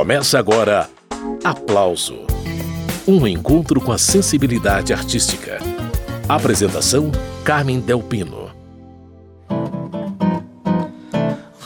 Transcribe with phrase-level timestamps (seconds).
[0.00, 0.88] Começa agora
[1.44, 2.20] Aplauso
[3.06, 5.58] Um encontro com a sensibilidade artística.
[6.26, 7.12] Apresentação:
[7.44, 8.48] Carmen Delpino.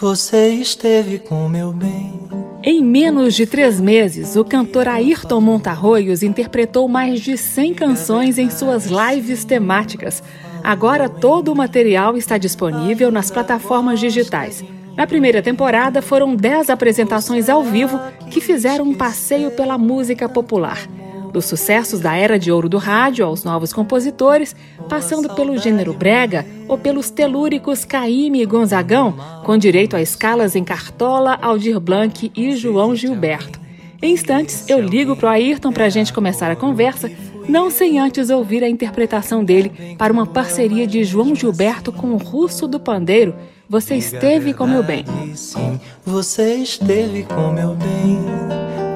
[0.01, 2.13] Você esteve com meu bem.
[2.61, 8.51] Em menos de três meses, o cantor Ayrton Montarroios interpretou mais de 100 canções em
[8.51, 10.25] suas lives temáticas.
[10.61, 14.65] Agora todo o material está disponível nas plataformas digitais.
[14.97, 17.99] Na primeira temporada, foram 10 apresentações ao vivo
[18.31, 20.87] que fizeram um passeio pela música popular.
[21.33, 24.55] Dos sucessos da era de ouro do rádio aos novos compositores,
[24.89, 30.63] passando pelo gênero brega ou pelos telúricos Caíme e Gonzagão, com direito a escalas em
[30.63, 33.59] Cartola, Aldir Blanc e João Gilberto.
[34.01, 37.11] Em instantes, eu ligo para o Ayrton para a gente começar a conversa,
[37.49, 42.17] não sem antes ouvir a interpretação dele para uma parceria de João Gilberto com o
[42.17, 43.35] Russo do Pandeiro,
[43.69, 45.05] você esteve com meu bem.
[45.35, 48.21] Sim, você esteve com meu bem.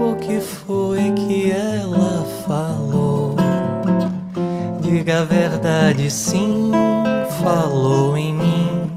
[0.01, 3.37] O que foi que ela falou?
[4.80, 6.71] Diga a verdade, sim,
[7.43, 8.91] falou em mim.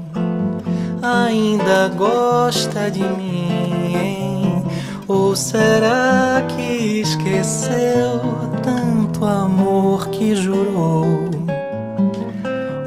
[1.02, 4.64] Ainda gosta de mim, hein?
[5.08, 8.20] Ou será que esqueceu
[8.62, 11.28] tanto amor que jurou?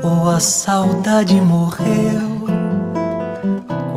[0.04, 2.35] Ou a saudade morreu?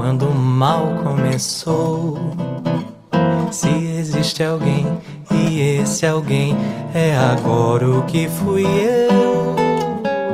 [0.09, 2.17] Quando o mal começou.
[3.51, 4.87] Se existe alguém
[5.31, 6.57] e esse alguém
[6.95, 9.55] é agora o que fui eu.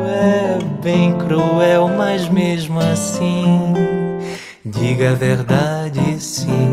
[0.06, 3.74] É bem cruel, mas mesmo assim,
[4.64, 6.70] diga a verdade sim.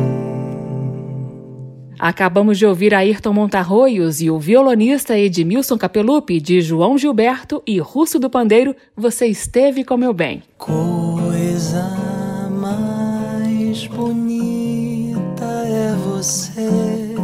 [1.97, 8.19] Acabamos de ouvir Ayrton Montarroios e o violonista Edmilson Capelupi, de João Gilberto e Russo
[8.19, 10.43] do Pandeiro, Você Esteve com Meu Bem.
[10.55, 12.20] Coisa
[12.61, 17.15] mais bonita é você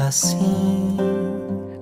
[0.00, 0.96] assim.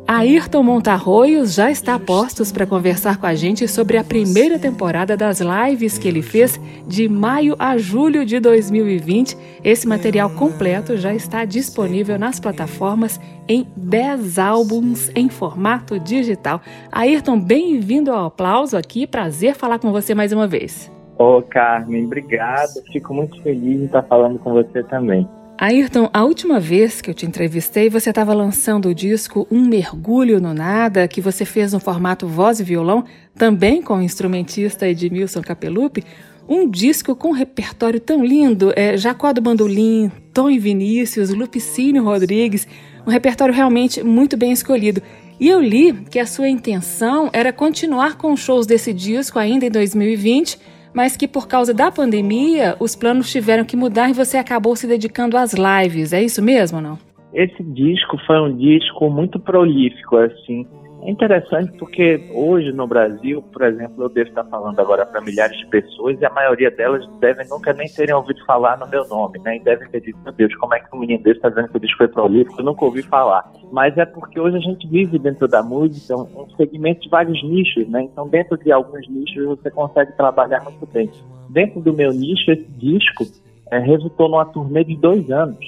[0.07, 5.17] Ayrton Montarroios já está a postos para conversar com a gente sobre a primeira temporada
[5.17, 9.39] das lives que ele fez de maio a julho de 2020.
[9.65, 16.61] Esse material completo já está disponível nas plataformas em 10 álbuns em formato digital.
[16.93, 19.07] Ayrton, bem-vindo ao aplauso aqui.
[19.07, 20.91] Prazer falar com você mais uma vez.
[21.21, 22.83] Ô, Carmen, obrigado.
[22.91, 25.29] Fico muito feliz de estar falando com você também.
[25.59, 30.41] Ayrton, a última vez que eu te entrevistei, você estava lançando o disco Um Mergulho
[30.41, 33.05] no Nada, que você fez no formato voz e violão,
[33.35, 36.03] também com o instrumentista Edmilson Capelupi.
[36.49, 42.03] Um disco com um repertório tão lindo, é, Jacó do Bandolim, Tom e Vinícius, Lupicínio
[42.03, 42.67] Rodrigues,
[43.07, 45.03] um repertório realmente muito bem escolhido.
[45.39, 49.71] E eu li que a sua intenção era continuar com shows desse disco ainda em
[49.71, 54.75] 2020 mas que por causa da pandemia os planos tiveram que mudar e você acabou
[54.77, 56.13] se dedicando às lives.
[56.13, 56.99] É isso mesmo ou não?
[57.33, 60.67] Esse disco foi um disco muito prolífico, assim.
[61.03, 65.57] É interessante porque hoje no Brasil, por exemplo, eu devo estar falando agora para milhares
[65.59, 69.39] de pessoas e a maioria delas devem nunca nem terem ouvido falar no meu nome,
[69.39, 69.57] né?
[69.57, 71.77] E devem ter dito, meu Deus, como é que um menino desse está dizendo que
[71.79, 72.61] o disco foi prolífico?
[72.61, 73.51] Eu nunca ouvi falar.
[73.73, 77.89] Mas é porque hoje a gente vive dentro da música um segmento de vários nichos,
[77.89, 78.03] né?
[78.03, 81.11] Então, dentro de alguns nichos você consegue trabalhar muito bem.
[81.49, 83.25] Dentro do meu nicho, esse disco
[83.71, 85.59] é, resultou numa turnê de dois anos.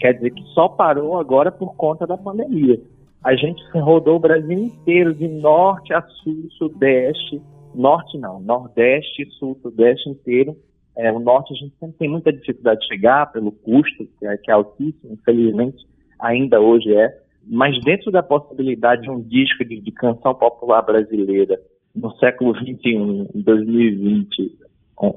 [0.00, 2.80] Quer dizer que só parou agora por conta da pandemia.
[3.22, 7.40] A gente rodou o Brasil inteiro, de norte a sul, sudeste,
[7.74, 10.56] norte não, nordeste, sul, sudeste inteiro.
[10.96, 14.36] É, o norte a gente sempre tem muita dificuldade de chegar pelo custo, que é,
[14.36, 15.86] que é altíssimo, infelizmente
[16.18, 17.14] ainda hoje é.
[17.46, 21.60] Mas dentro da possibilidade de um disco de, de canção popular brasileira
[21.94, 24.58] no século XXI, em 2020,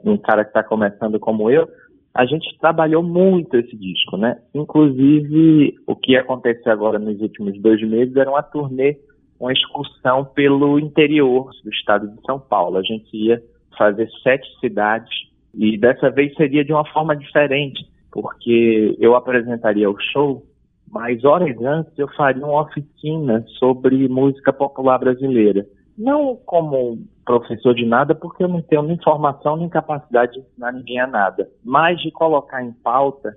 [0.05, 1.67] um cara que está começando como eu,
[2.13, 4.39] a gente trabalhou muito esse disco, né?
[4.53, 8.97] Inclusive, o que aconteceu agora nos últimos dois meses era uma turnê,
[9.39, 12.77] uma excursão pelo interior do estado de São Paulo.
[12.77, 13.41] A gente ia
[13.77, 15.11] fazer sete cidades
[15.55, 20.43] e dessa vez seria de uma forma diferente, porque eu apresentaria o show,
[20.91, 25.65] mas horas antes eu faria uma oficina sobre música popular brasileira.
[25.97, 30.71] Não como professor de nada, porque eu não tenho nem formação nem capacidade de ensinar
[30.71, 33.35] ninguém a nada, mas de colocar em pauta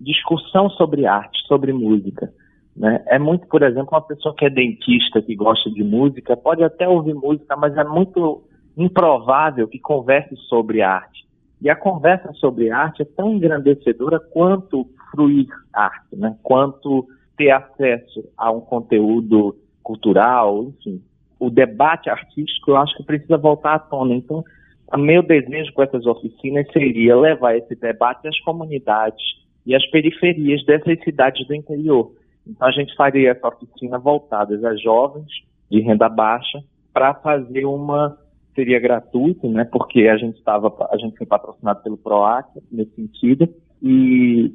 [0.00, 2.32] discussão sobre arte, sobre música.
[2.76, 3.02] Né?
[3.06, 6.88] É muito, por exemplo, uma pessoa que é dentista, que gosta de música, pode até
[6.88, 8.42] ouvir música, mas é muito
[8.76, 11.26] improvável que converse sobre arte.
[11.60, 16.36] E a conversa sobre arte é tão engrandecedora quanto fruir arte, né?
[16.42, 17.06] quanto
[17.36, 21.02] ter acesso a um conteúdo cultural, enfim
[21.38, 24.14] o debate artístico, eu acho que precisa voltar à tona.
[24.14, 24.44] Então,
[24.92, 29.22] o meu desejo com essas oficinas seria levar esse debate às comunidades,
[29.68, 32.10] e as periferias dessas cidades do interior.
[32.46, 35.28] Então a gente faria essa oficina voltada a jovens
[35.70, 38.16] de renda baixa para fazer uma
[38.54, 39.66] seria gratuito, né?
[39.66, 43.46] Porque a gente estava a gente foi patrocinado pelo Proac nesse sentido
[43.82, 44.54] e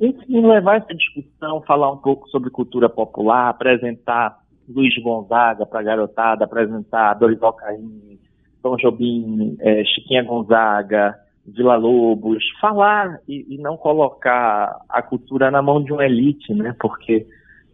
[0.00, 4.36] enfim, levar essa discussão, falar um pouco sobre cultura popular, apresentar
[4.68, 8.18] Luiz Gonzaga para garotada, apresentar Dorival Caymmi,
[8.62, 11.14] Tom Jobim, é, Chiquinha Gonzaga,
[11.46, 16.74] Vila Lobos, falar e, e, não colocar a cultura na mão de uma elite, né?
[16.80, 17.26] Porque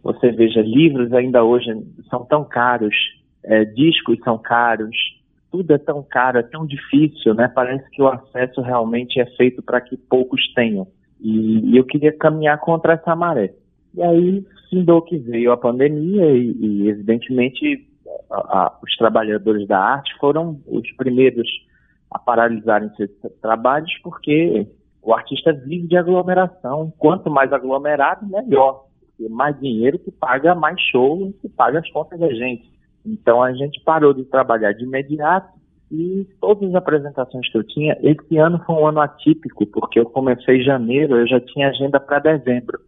[0.03, 1.71] você veja, livros ainda hoje
[2.09, 2.95] são tão caros,
[3.43, 4.95] é, discos são caros,
[5.51, 7.47] tudo é tão caro, é tão difícil, né?
[7.47, 10.87] Parece que o acesso realmente é feito para que poucos tenham.
[11.19, 13.53] E, e, eu queria caminhar contra essa maré.
[13.93, 17.87] E aí, findou que veio a pandemia e, e evidentemente,
[18.29, 21.47] a, a, os trabalhadores da arte foram os primeiros
[22.09, 23.09] a paralisarem seus
[23.41, 24.67] trabalhos, porque
[25.01, 26.93] o artista vive de aglomeração.
[26.97, 28.85] Quanto mais aglomerado, melhor.
[28.99, 32.69] Porque mais dinheiro que paga mais show, que paga as contas da gente.
[33.05, 35.49] Então a gente parou de trabalhar de imediato
[35.91, 40.05] e todas as apresentações que eu tinha, esse ano foi um ano atípico, porque eu
[40.05, 42.79] comecei em janeiro, eu já tinha agenda para dezembro,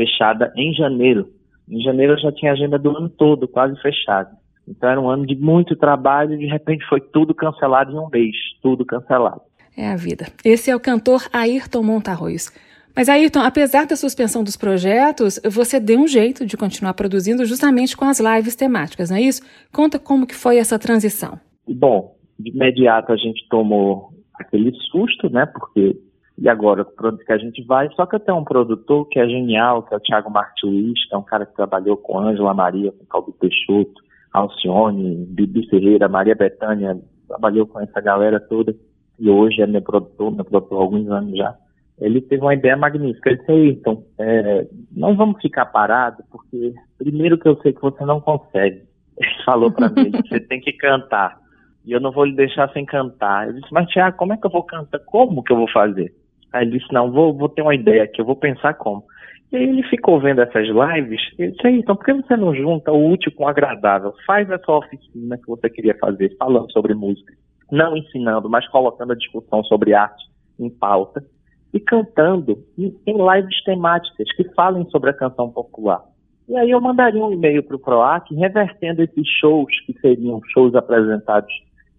[0.00, 1.28] fechada em janeiro.
[1.68, 4.30] Em janeiro eu já tinha agenda do ano todo, quase fechada.
[4.66, 8.08] Então era um ano de muito trabalho e de repente foi tudo cancelado em um
[8.08, 9.42] mês, tudo cancelado.
[9.76, 10.26] É a vida.
[10.44, 12.50] Esse é o cantor Ayrton Montarroios.
[12.96, 17.96] Mas Ayrton, apesar da suspensão dos projetos, você deu um jeito de continuar produzindo justamente
[17.96, 19.42] com as lives temáticas, não é isso?
[19.72, 21.38] Conta como que foi essa transição.
[21.68, 25.46] Bom, de imediato a gente tomou aquele susto, né?
[25.46, 25.96] Porque
[26.40, 27.90] e agora para onde que a gente vai?
[27.90, 31.14] Só que eu tenho um produtor que é genial, que é o Thiago Martins, que
[31.14, 34.00] é um cara que trabalhou com Ângela Maria, com Caldo Peixoto,
[34.32, 36.98] Alcione, Bibi Ferreira, Maria Bethânia,
[37.28, 38.74] trabalhou com essa galera toda
[39.18, 41.54] e hoje é meu produtor, meu produtor há alguns anos já.
[42.00, 43.28] Ele teve uma ideia magnífica.
[43.28, 48.02] Ele disse, então, é, não vamos ficar parados, porque primeiro que eu sei que você
[48.06, 48.82] não consegue.
[49.20, 51.38] Ele falou para mim, você tem que cantar.
[51.84, 53.48] E eu não vou lhe deixar sem cantar.
[53.48, 54.98] Eu disse, mas Tiago, como é que eu vou cantar?
[55.00, 56.10] Como que eu vou fazer?
[56.52, 59.04] Aí ele disse, não, vou, vou ter uma ideia aqui, eu vou pensar como.
[59.52, 62.92] E aí ele ficou vendo essas lives e disse, então por que você não junta
[62.92, 64.14] o útil com o agradável?
[64.26, 67.32] Faz essa oficina que você queria fazer, falando sobre música.
[67.70, 70.24] Não ensinando, mas colocando a discussão sobre arte
[70.58, 71.24] em pauta
[71.72, 76.02] e cantando em, em lives temáticas que falem sobre a canção popular.
[76.48, 80.74] E aí eu mandaria um e-mail para o PROAC revertendo esses shows, que seriam shows
[80.74, 81.52] apresentados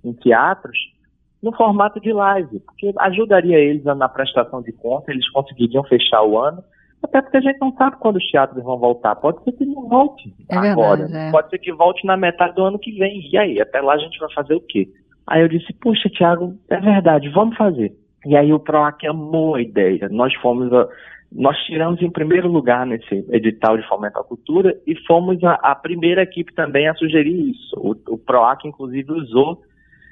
[0.03, 0.77] em teatros,
[1.41, 6.37] no formato de live, porque ajudaria eles na prestação de conta, eles conseguiriam fechar o
[6.37, 6.63] ano
[7.03, 9.15] até porque a gente não sabe quando os teatros vão voltar.
[9.15, 11.01] Pode ser que não volte é agora.
[11.01, 11.31] Verdade, é.
[11.31, 13.27] Pode ser que volte na metade do ano que vem.
[13.31, 14.87] E aí, até lá a gente vai fazer o quê?
[15.25, 17.91] Aí eu disse, puxa, Tiago, é verdade, vamos fazer.
[18.25, 20.07] E aí o PROAC amou a ideia.
[20.09, 20.87] Nós fomos a,
[21.31, 25.73] nós tiramos em primeiro lugar nesse edital de fomento à cultura e fomos a, a
[25.73, 27.75] primeira equipe também a sugerir isso.
[27.77, 29.61] O, o PROAC, inclusive, usou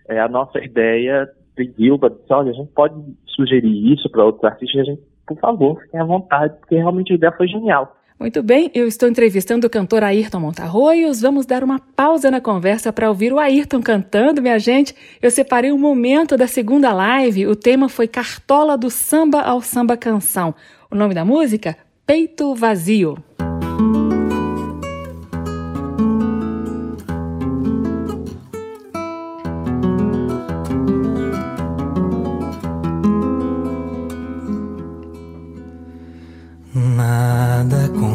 [0.10, 2.96] é, a nossa ideia, pediu, disse, olha, a gente pode
[3.28, 7.16] sugerir isso para outros artistas, a gente por favor, fiquem à vontade, porque realmente a
[7.16, 7.96] ideia foi genial.
[8.20, 11.22] Muito bem, eu estou entrevistando o cantor Ayrton Montarroios.
[11.22, 14.94] Vamos dar uma pausa na conversa para ouvir o Ayrton cantando, minha gente.
[15.22, 17.48] Eu separei um momento da segunda live.
[17.48, 20.54] O tema foi Cartola do Samba ao Samba Canção.
[20.92, 21.78] O nome da música?
[22.06, 23.16] Peito Vazio.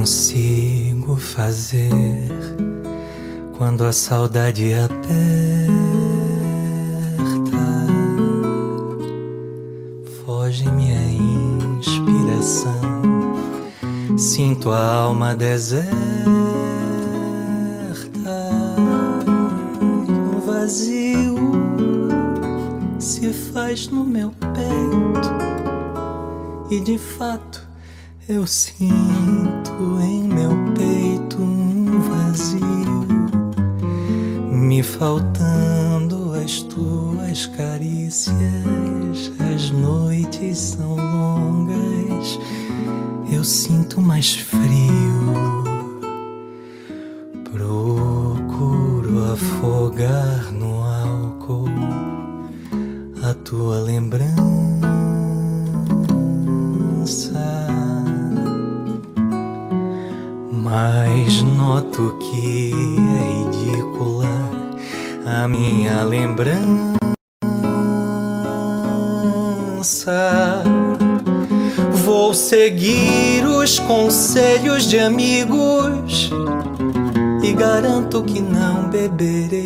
[0.05, 1.89] Consigo fazer
[3.57, 5.15] quando a saudade aperta.
[10.27, 11.01] Foge minha
[11.79, 12.75] inspiração,
[14.19, 15.89] sinto a alma deserta.
[19.57, 21.35] Um vazio
[22.99, 25.33] se faz no meu peito
[26.71, 27.64] e de fato
[28.29, 33.07] eu sinto em meu peito um vazio,
[34.51, 38.35] me faltando as tuas carícias.
[39.55, 42.39] As noites são longas,
[43.31, 45.04] eu sinto mais frio.
[74.95, 76.31] De amigos
[77.43, 79.64] e garanto que não beberei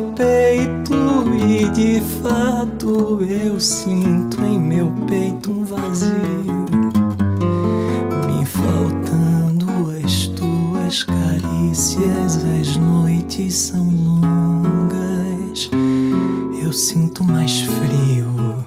[0.00, 0.94] meu peito,
[1.46, 6.70] e de fato eu sinto em meu peito um vazio
[11.04, 15.70] carícias, as noites são longas,
[16.62, 18.66] eu sinto mais frio.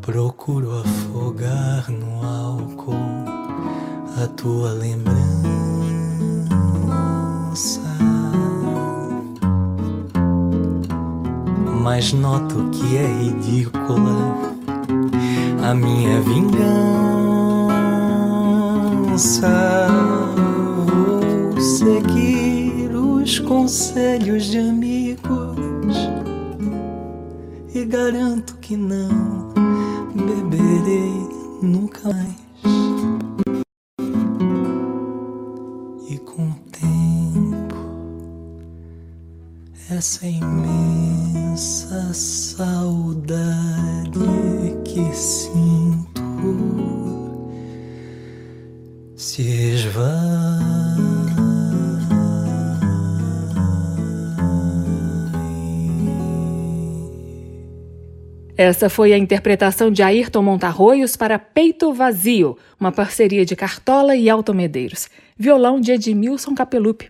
[0.00, 2.94] Procuro afogar no álcool
[4.22, 5.17] a tua lembrança.
[11.98, 14.54] Mas noto que é ridícula
[15.68, 16.68] a minha vingança
[21.58, 25.96] seguir os conselhos de amigos
[27.74, 29.52] e garanto que não
[30.14, 31.28] beberei
[31.60, 32.48] nunca mais.
[39.90, 40.67] Essa imensa
[42.12, 43.58] saudade
[44.84, 46.22] que sinto
[49.16, 50.88] se esvai.
[58.56, 64.28] Essa foi a interpretação de Ayrton Montarroios para Peito Vazio, uma parceria de Cartola e
[64.28, 65.08] Alto Medeiros.
[65.38, 67.08] Violão de Edmilson Capelupi.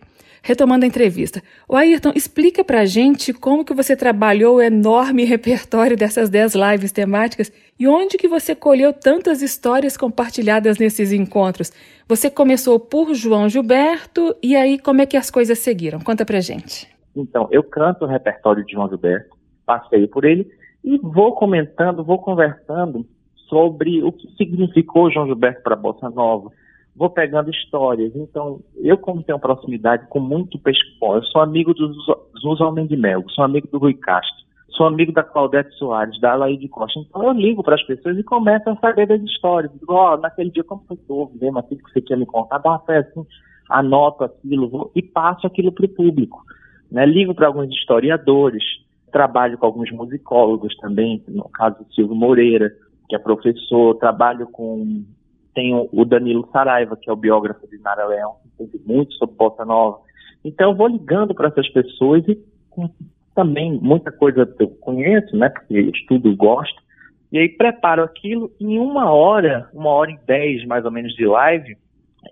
[0.49, 5.95] Retomando a entrevista, o Ayrton, explica pra gente como que você trabalhou o enorme repertório
[5.95, 11.71] dessas 10 lives temáticas e onde que você colheu tantas histórias compartilhadas nesses encontros.
[12.09, 16.01] Você começou por João Gilberto e aí como é que as coisas seguiram?
[16.01, 16.89] Conta pra gente.
[17.15, 19.37] Então, eu canto o repertório de João Gilberto,
[19.67, 20.51] passei por ele
[20.83, 23.05] e vou comentando, vou conversando
[23.51, 26.51] sobre o que significou João Gilberto para a Bossa Nova.
[26.99, 28.15] Vou pegando histórias.
[28.17, 31.93] Então, eu, como tenho proximidade com muito pescador, eu sou amigo do
[32.41, 36.69] Zusa de Melgo, sou amigo do Rui Castro, sou amigo da Claudete Soares, da Alaide
[36.69, 36.99] Costa.
[37.01, 39.73] Então, eu ligo para as pessoas e começo a saber das histórias.
[39.73, 42.27] Digo, ó, oh, naquele dia, como foi houve mesmo aquilo que você quer me?
[42.51, 43.25] Dá uma fé assim,
[43.71, 46.43] anoto aquilo vou, e passo aquilo para o público.
[46.91, 47.07] Né?
[47.07, 48.65] Ligo para alguns historiadores,
[49.11, 52.71] Trabalho com alguns musicólogos também, no caso do Silvio Moreira,
[53.09, 53.95] que é professor.
[53.95, 55.05] Trabalho com.
[55.59, 59.35] Tenho o Danilo Saraiva, que é o biógrafo de Nara Leão, que entende muito sobre
[59.35, 59.99] Bossa Nova.
[60.45, 62.39] Então, eu vou ligando para essas pessoas e
[63.35, 65.49] também muita coisa eu conheço, né?
[65.49, 66.81] Porque estudo e gosto.
[67.33, 71.27] E aí preparo aquilo em uma hora, uma hora e dez mais ou menos de
[71.27, 71.77] live,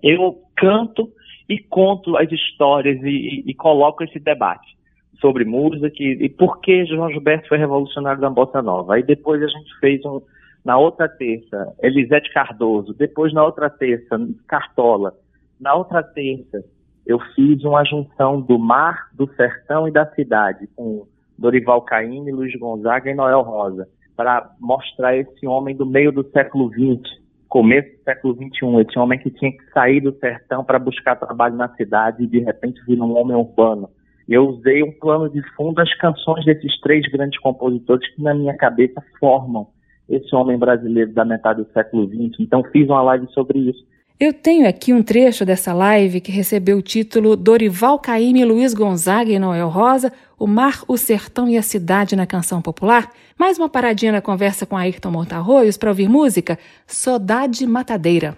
[0.04, 1.10] eu canto
[1.48, 4.76] e conto as histórias e, e, e coloco esse debate
[5.20, 8.94] sobre música e, e por que João Gilberto foi revolucionário da Bossa Nova.
[8.94, 10.20] Aí depois a gente fez um,
[10.66, 14.18] na outra terça, Elisete Cardoso, depois na outra terça,
[14.48, 15.14] Cartola.
[15.60, 16.64] Na outra terça,
[17.06, 21.06] eu fiz uma junção do mar, do sertão e da cidade, com
[21.38, 26.68] Dorival Caymmi, Luiz Gonzaga e Noel Rosa, para mostrar esse homem do meio do século
[26.70, 27.14] XX,
[27.48, 31.54] começo do século XXI, esse homem que tinha que sair do sertão para buscar trabalho
[31.54, 33.88] na cidade e de repente vir um homem urbano
[34.28, 38.56] eu usei um plano de fundo as canções desses três grandes compositores que na minha
[38.56, 39.68] cabeça formam
[40.08, 42.40] esse homem brasileiro da metade do século XX.
[42.40, 43.84] Então fiz uma live sobre isso.
[44.18, 49.30] Eu tenho aqui um trecho dessa live que recebeu o título Dorival Caymmi, Luiz Gonzaga
[49.30, 53.10] e Noel Rosa, O Mar, o Sertão e a Cidade na Canção Popular.
[53.38, 58.34] Mais uma paradinha na conversa com Ayrton Montarroios para ouvir música Sodade Matadeira.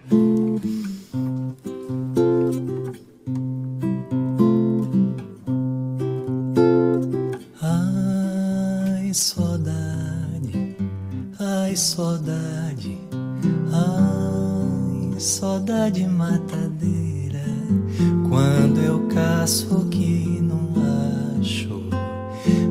[11.98, 12.96] Saudade,
[13.72, 17.42] ai, saudade matadeira.
[18.28, 20.60] Quando eu caço que não
[21.40, 21.82] acho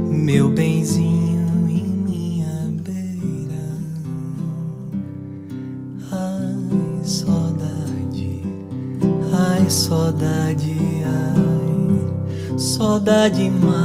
[0.09, 3.67] meu benzinho em minha beira.
[6.09, 8.43] Ai, saudade,
[9.33, 13.76] Ai, saudade, ai, saudade matadeira.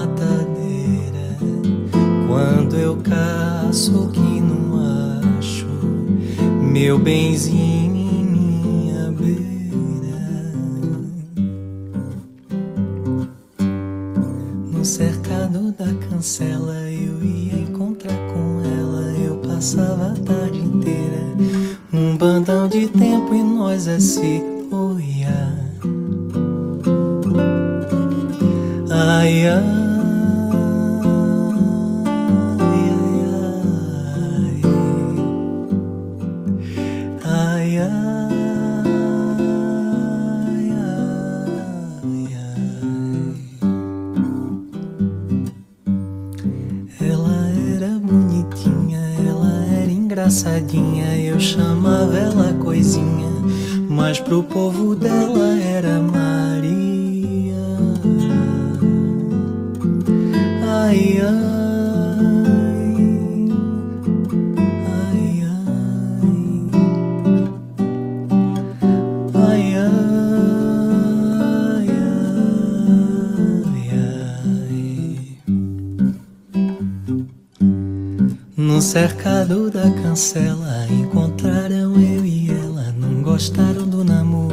[78.83, 84.53] Cercado da cancela encontraram eu e ela, não gostaram do namoro.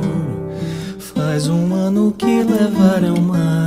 [0.99, 3.58] Faz um ano que levaram Maria.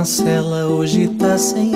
[0.00, 0.66] Cancela.
[0.66, 1.69] Hoje tá sem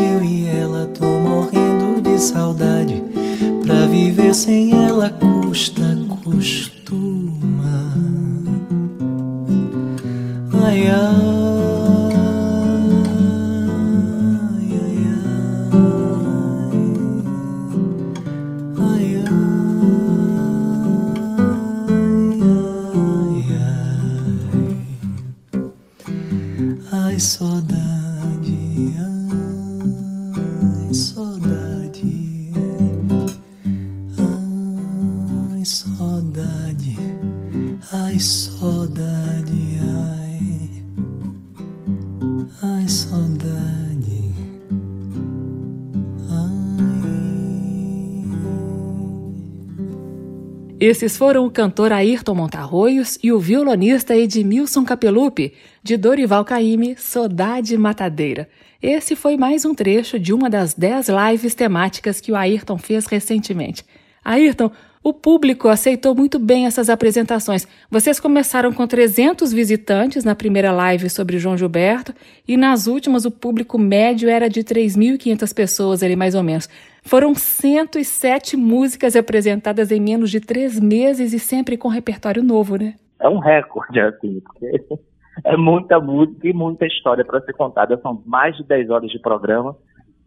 [50.87, 57.75] Esses foram o cantor Ayrton Montarroios e o violonista Edmilson Capelupi, de Dorival Caymmi, Sodade
[57.79, 58.51] Matadeira.
[58.83, 63.07] Esse foi mais um trecho de uma das dez lives temáticas que o Ayrton fez
[63.07, 63.83] recentemente.
[64.24, 64.70] Ayrton,
[65.02, 67.68] o público aceitou muito bem essas apresentações.
[67.90, 72.14] Vocês começaram com 300 visitantes na primeira live sobre João Gilberto
[72.48, 76.70] e nas últimas o público médio era de 3.500 pessoas ali mais ou menos.
[77.02, 82.94] Foram 107 músicas apresentadas em menos de três meses e sempre com repertório novo, né?
[83.20, 84.82] É um recorde, assim, porque
[85.44, 88.00] é muita música e muita história para ser contada.
[88.00, 89.76] São mais de 10 horas de programa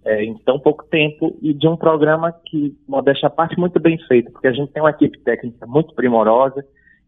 [0.07, 3.97] é, em tão pouco tempo e de um programa que, modéstia à parte, muito bem
[4.07, 6.63] feito, porque a gente tem uma equipe técnica muito primorosa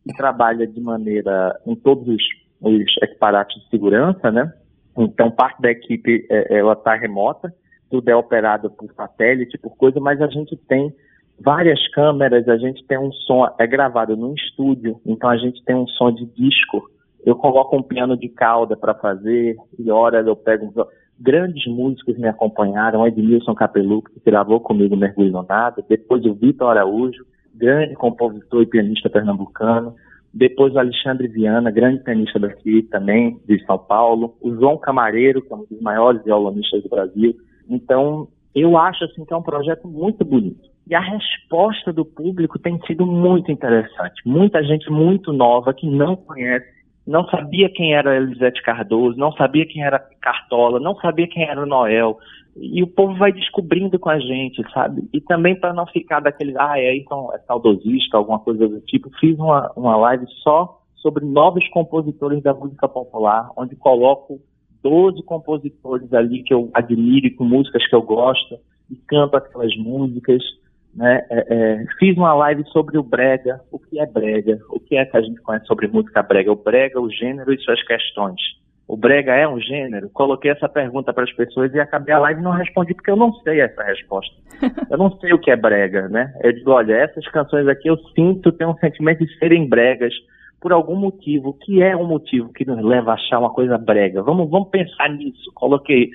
[0.05, 2.21] que trabalha de maneira em todos os,
[2.61, 4.53] os de segurança, né?
[4.97, 7.53] Então, parte da equipe, é, ela está remota,
[7.89, 10.93] tudo é operado por satélite, por coisa, mas a gente tem
[11.39, 15.75] várias câmeras, a gente tem um som, é gravado num estúdio, então a gente tem
[15.75, 16.89] um som de disco.
[17.25, 20.73] Eu coloco um piano de cauda para fazer, e horas eu pego
[21.19, 26.69] grandes músicos me acompanharam, Edmilson Capeluco, que gravou comigo Mergulho no Nada, depois o Vitor
[26.69, 29.95] Araújo, grande compositor e pianista pernambucano,
[30.33, 35.51] depois o Alexandre Viana, grande pianista daqui também, de São Paulo, o João Camareiro, que
[35.51, 37.35] é um dos maiores violonistas do Brasil.
[37.67, 40.69] Então, eu acho assim que é um projeto muito bonito.
[40.87, 44.21] E a resposta do público tem sido muito interessante.
[44.25, 46.78] Muita gente muito nova que não conhece
[47.09, 51.65] não sabia quem era Elisete Cardoso, não sabia quem era Cartola, não sabia quem era
[51.65, 52.19] Noel.
[52.55, 55.09] E o povo vai descobrindo com a gente, sabe?
[55.11, 59.09] E também para não ficar daquele, ah, é, então é saudosista, alguma coisa do tipo,
[59.19, 64.39] fiz uma, uma live só sobre novos compositores da música popular, onde coloco
[64.83, 70.43] 12 compositores ali que eu admiro, com músicas que eu gosto, e canto aquelas músicas.
[70.95, 71.25] Né?
[71.29, 75.05] É, é, fiz uma live sobre o brega, o que é brega, o que é
[75.05, 78.41] que a gente conhece sobre música brega, o brega, o gênero e suas questões.
[78.89, 80.09] O brega é um gênero?
[80.09, 83.15] Coloquei essa pergunta para as pessoas e acabei a live e não respondi porque eu
[83.15, 84.33] não sei essa resposta.
[84.89, 86.33] Eu não sei o que é brega, né?
[86.41, 90.11] Eu digo, olha, essas canções aqui eu sinto, tenho um sentimento de serem bregas
[90.59, 91.53] por algum motivo.
[91.61, 94.23] Que é um motivo que nos leva a achar uma coisa brega?
[94.23, 95.51] Vamos, vamos pensar nisso.
[95.53, 96.09] Coloquei.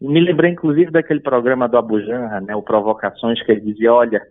[0.00, 2.54] Me lembrei, inclusive, daquele programa do Abu Janra, né?
[2.54, 4.22] O Provocações, que ele dizia, olha,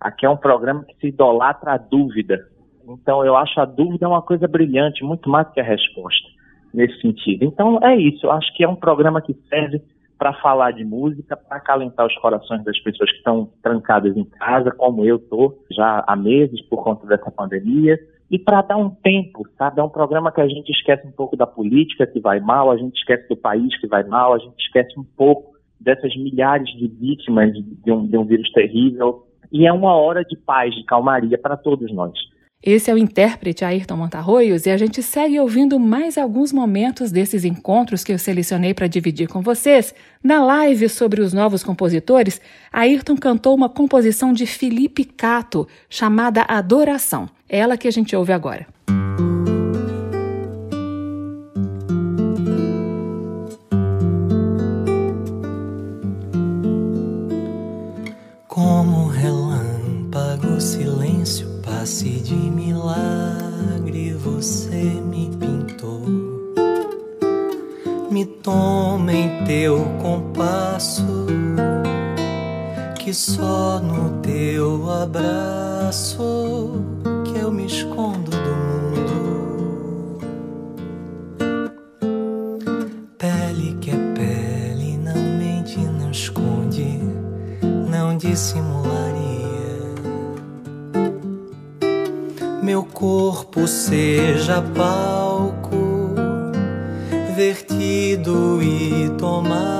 [0.00, 2.46] aqui é um programa que se idolatra a dúvida.
[2.88, 6.28] Então, eu acho a dúvida uma coisa brilhante, muito mais que a resposta
[6.72, 7.44] nesse sentido.
[7.44, 9.82] Então é isso, eu acho que é um programa que serve
[10.18, 14.70] para falar de música, para acalentar os corações das pessoas que estão trancadas em casa,
[14.70, 17.98] como eu estou já há meses por conta dessa pandemia,
[18.30, 19.80] e para dar um tempo, sabe?
[19.80, 22.76] É um programa que a gente esquece um pouco da política que vai mal, a
[22.76, 26.86] gente esquece do país que vai mal, a gente esquece um pouco dessas milhares de
[26.86, 29.26] vítimas de um, de um vírus terrível.
[29.50, 32.12] E é uma hora de paz, de calmaria para todos nós.
[32.62, 37.42] Esse é o intérprete Ayrton Montarroios e a gente segue ouvindo mais alguns momentos desses
[37.42, 39.94] encontros que eu selecionei para dividir com vocês.
[40.22, 42.38] Na live sobre os novos compositores,
[42.70, 47.30] Ayrton cantou uma composição de Felipe Cato chamada Adoração.
[47.52, 48.64] Ela que a gente ouve agora.
[58.46, 66.04] Como relâmpago, silêncio passe de milagre você me pintou.
[68.12, 71.26] Me toma em teu compasso,
[72.96, 76.89] que só no teu abraço
[77.70, 80.18] escondo do mundo.
[83.16, 86.98] Pele que é pele, não mente, não esconde,
[87.88, 89.00] não dissimularia.
[92.62, 96.14] meu corpo seja palco,
[97.34, 99.79] vertido e tomado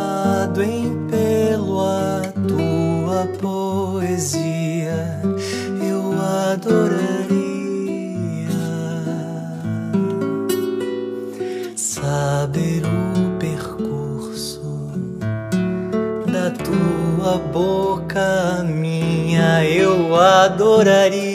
[20.50, 21.29] adoraria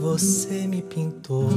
[0.00, 1.48] você me pintou.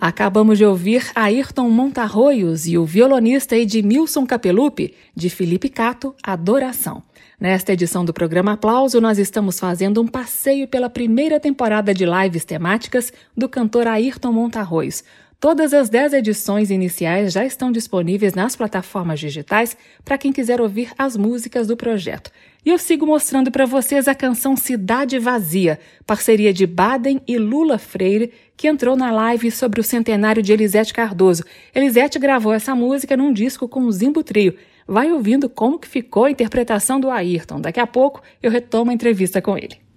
[0.00, 7.02] Acabamos de ouvir Ayrton Montarroios e o violonista Edmilson Capelupi, de Felipe Cato, Adoração.
[7.40, 12.44] Nesta edição do programa Aplauso, nós estamos fazendo um passeio pela primeira temporada de lives
[12.44, 15.02] temáticas do cantor Ayrton Montarroios,
[15.40, 20.90] Todas as 10 edições iniciais já estão disponíveis nas plataformas digitais para quem quiser ouvir
[20.98, 22.32] as músicas do projeto.
[22.64, 27.78] E eu sigo mostrando para vocês a canção Cidade Vazia, parceria de Baden e Lula
[27.78, 31.44] Freire, que entrou na live sobre o centenário de Elisete Cardoso.
[31.72, 34.56] Elisete gravou essa música num disco com o Zimbo Trio.
[34.86, 37.60] Vai ouvindo como que ficou a interpretação do Ayrton.
[37.60, 39.87] Daqui a pouco eu retomo a entrevista com ele.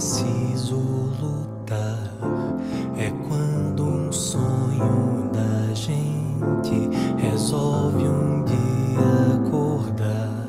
[0.00, 0.76] Preciso
[1.20, 2.08] lutar.
[2.96, 10.46] É quando um sonho da gente resolve um dia acordar.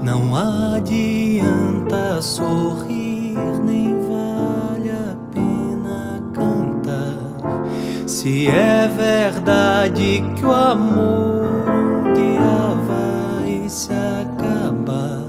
[0.00, 8.06] Não adianta sorrir, nem vale a pena cantar.
[8.06, 15.24] Se é verdade que o amor um dia vai se acabar.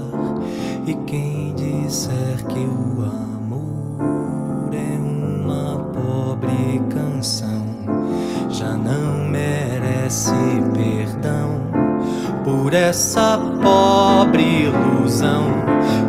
[0.86, 2.99] E quem disser que o
[11.20, 11.60] perdão
[12.42, 15.50] por essa pobre ilusão.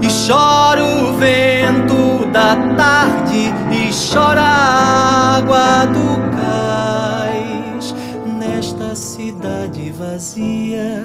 [0.01, 7.93] E chora o vento da tarde, e chora a água do cais,
[8.39, 11.03] nesta cidade vazia,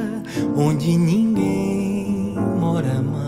[0.56, 3.25] onde ninguém mora mais.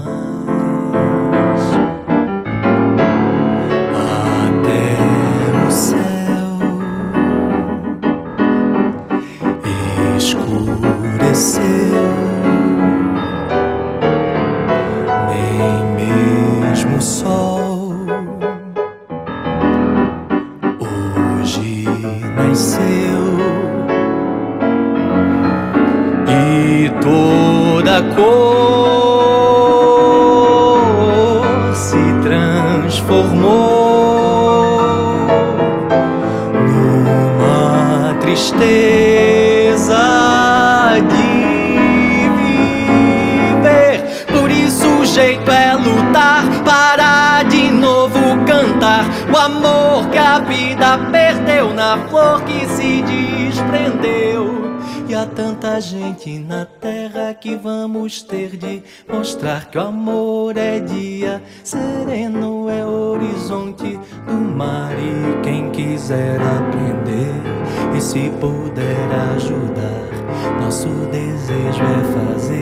[59.79, 64.93] Amor é dia, sereno é horizonte do mar.
[64.99, 72.58] E quem quiser aprender e se puder ajudar, nosso desejo é fazer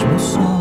[0.00, 0.59] 就算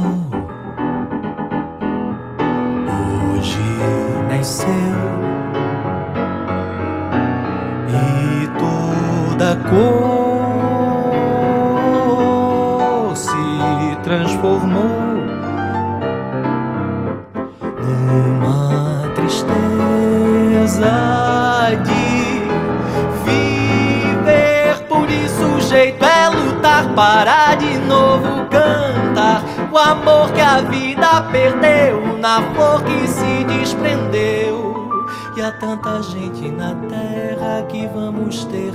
[35.59, 38.71] tanta gente na terra que vamos ter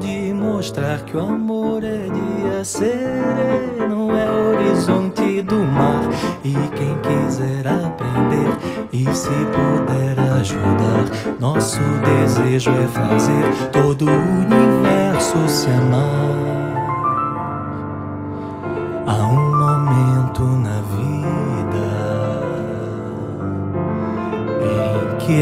[0.00, 6.02] de mostrar que o amor é dia sereno, é horizonte do mar.
[6.44, 8.58] E quem quiser aprender
[8.92, 16.53] e se puder ajudar, nosso desejo é fazer todo o universo se amar.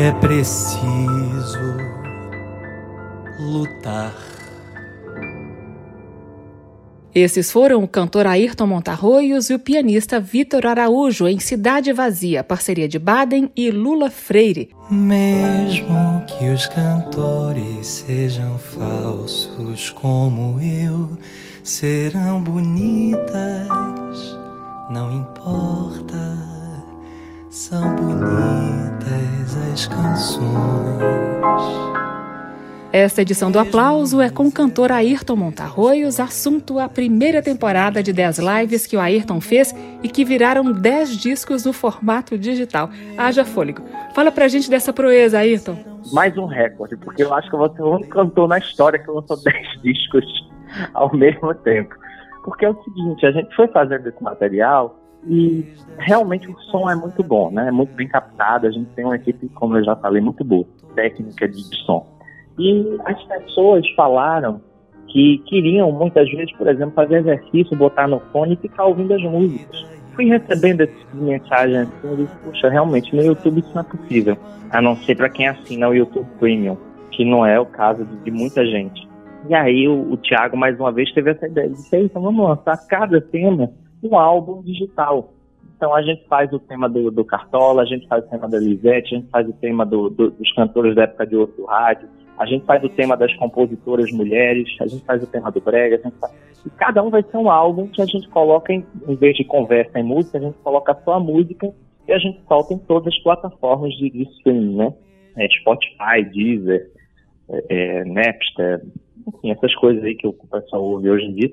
[0.02, 1.92] É preciso
[7.14, 12.88] Esses foram o cantor Ayrton Montarroios e o pianista Vitor Araújo em Cidade Vazia, parceria
[12.88, 14.70] de Baden e Lula Freire.
[14.90, 21.18] Mesmo que os cantores sejam falsos como eu,
[21.62, 23.28] serão bonitas,
[24.90, 26.51] não importa,
[27.52, 30.42] são bonitas as canções.
[32.90, 38.10] Esta edição do Aplauso é com o cantor Ayrton Montarroios, assunto a primeira temporada de
[38.10, 42.88] 10 lives que o Ayrton fez e que viraram 10 discos no formato digital.
[43.18, 43.82] Haja fôlego.
[44.14, 45.76] Fala pra gente dessa proeza, Ayrton.
[46.10, 49.10] Mais um recorde, porque eu acho que você é o único cantor na história que
[49.10, 50.24] lançou 10 discos
[50.94, 51.94] ao mesmo tempo.
[52.44, 55.64] Porque é o seguinte, a gente foi fazendo esse material e
[55.98, 57.68] realmente o som é muito bom, né?
[57.68, 60.66] É muito bem captado, a gente tem uma equipe, como eu já falei, muito boa,
[60.94, 62.06] técnica de som.
[62.58, 64.60] E as pessoas falaram
[65.08, 69.22] que queriam muitas vezes, por exemplo, fazer exercício, botar no fone e ficar ouvindo as
[69.22, 69.86] músicas.
[70.14, 73.84] Fui recebendo esse de mensagem assim, eu disse, puxa, realmente no YouTube isso não é
[73.84, 74.36] possível,
[74.70, 76.76] a não ser para quem assina o YouTube Premium,
[77.10, 79.08] que não é o caso de, de muita gente.
[79.48, 82.76] E aí o, o Thiago mais uma vez teve essa ideia, disse, então vamos lançar
[82.86, 83.70] cada tema
[84.02, 85.32] um álbum digital.
[85.76, 88.58] Então a gente faz o tema do, do Cartola, a gente faz o tema da
[88.58, 91.64] Lisette, a gente faz o tema do, do, dos cantores da época de ouro do
[91.64, 95.60] rádio, a gente faz o tema das compositoras mulheres, a gente faz o tema do
[95.60, 96.34] brega, faz...
[96.64, 99.44] e cada um vai ser um álbum que a gente coloca, em, em vez de
[99.44, 101.72] conversa em música, a gente coloca só a música
[102.06, 104.94] e a gente solta em todas as plataformas de, de streaming, né?
[105.36, 106.90] é, Spotify, Deezer,
[107.48, 108.82] é, é, Napster,
[109.26, 111.52] enfim, essas coisas aí que o pessoal ouve hoje em dia,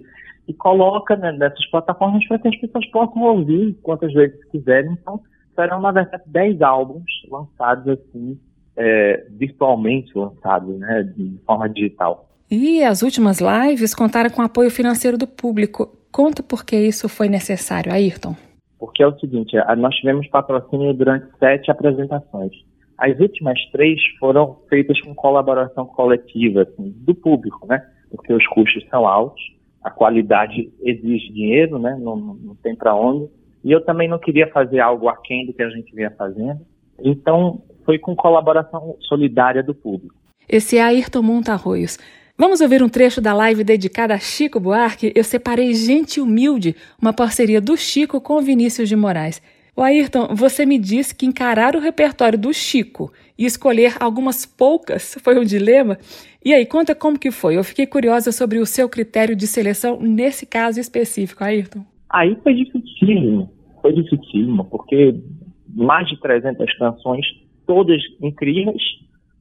[0.50, 4.98] e coloca né, nessas plataformas para que as pessoas possam ouvir quantas vezes quiserem.
[5.00, 5.22] Então,
[5.54, 8.40] serão, na verdade, 10 álbuns lançados assim,
[8.76, 12.28] é, virtualmente lançados, né, de forma digital.
[12.50, 15.96] E as últimas lives contaram com apoio financeiro do público.
[16.12, 18.36] Conta por que isso foi necessário, Ayrton.
[18.80, 22.54] Porque é o seguinte, nós tivemos patrocínio durante sete apresentações.
[22.98, 27.86] As últimas três foram feitas com colaboração coletiva, assim, do público, né?
[28.10, 29.42] Porque os custos são altos,
[29.84, 31.98] a qualidade exige dinheiro, né?
[32.00, 33.30] Não, não tem para onde.
[33.64, 36.62] E eu também não queria fazer algo aquém do que a gente vinha fazendo.
[37.02, 40.16] Então, foi com colaboração solidária do público.
[40.48, 41.98] Esse é Ayrton Montarroios.
[42.38, 45.12] Vamos ouvir um trecho da live dedicada a Chico Buarque?
[45.14, 49.42] Eu separei Gente Humilde, uma parceria do Chico com Vinícius de Moraes.
[49.80, 55.16] O Ayrton, você me disse que encarar o repertório do Chico e escolher algumas poucas
[55.24, 55.98] foi um dilema.
[56.44, 57.56] E aí, conta como que foi.
[57.56, 61.86] Eu fiquei curiosa sobre o seu critério de seleção nesse caso específico, Ayrton.
[62.10, 63.50] Aí foi dificílimo,
[63.82, 65.16] foi dificílimo, porque
[65.74, 67.26] mais de 300 canções,
[67.66, 68.84] todas incríveis.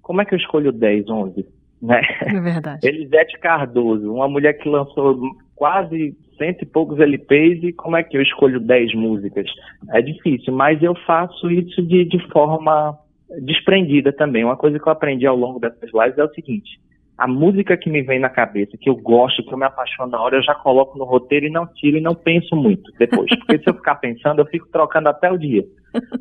[0.01, 1.47] Como é que eu escolho 10, 11?
[1.81, 2.01] Né?
[2.23, 2.81] É verdade.
[2.87, 5.21] Elisete Cardoso, uma mulher que lançou
[5.55, 9.47] quase cento e poucos LPs e como é que eu escolho 10 músicas?
[9.93, 12.97] É difícil, mas eu faço isso de, de forma
[13.43, 14.45] desprendida também.
[14.45, 16.81] Uma coisa que eu aprendi ao longo dessas lives é o seguinte:
[17.19, 20.23] a música que me vem na cabeça, que eu gosto, que eu me apaixono na
[20.23, 23.29] hora, eu já coloco no roteiro e não tiro e não penso muito depois.
[23.39, 25.65] Porque se eu ficar pensando, eu fico trocando até o dia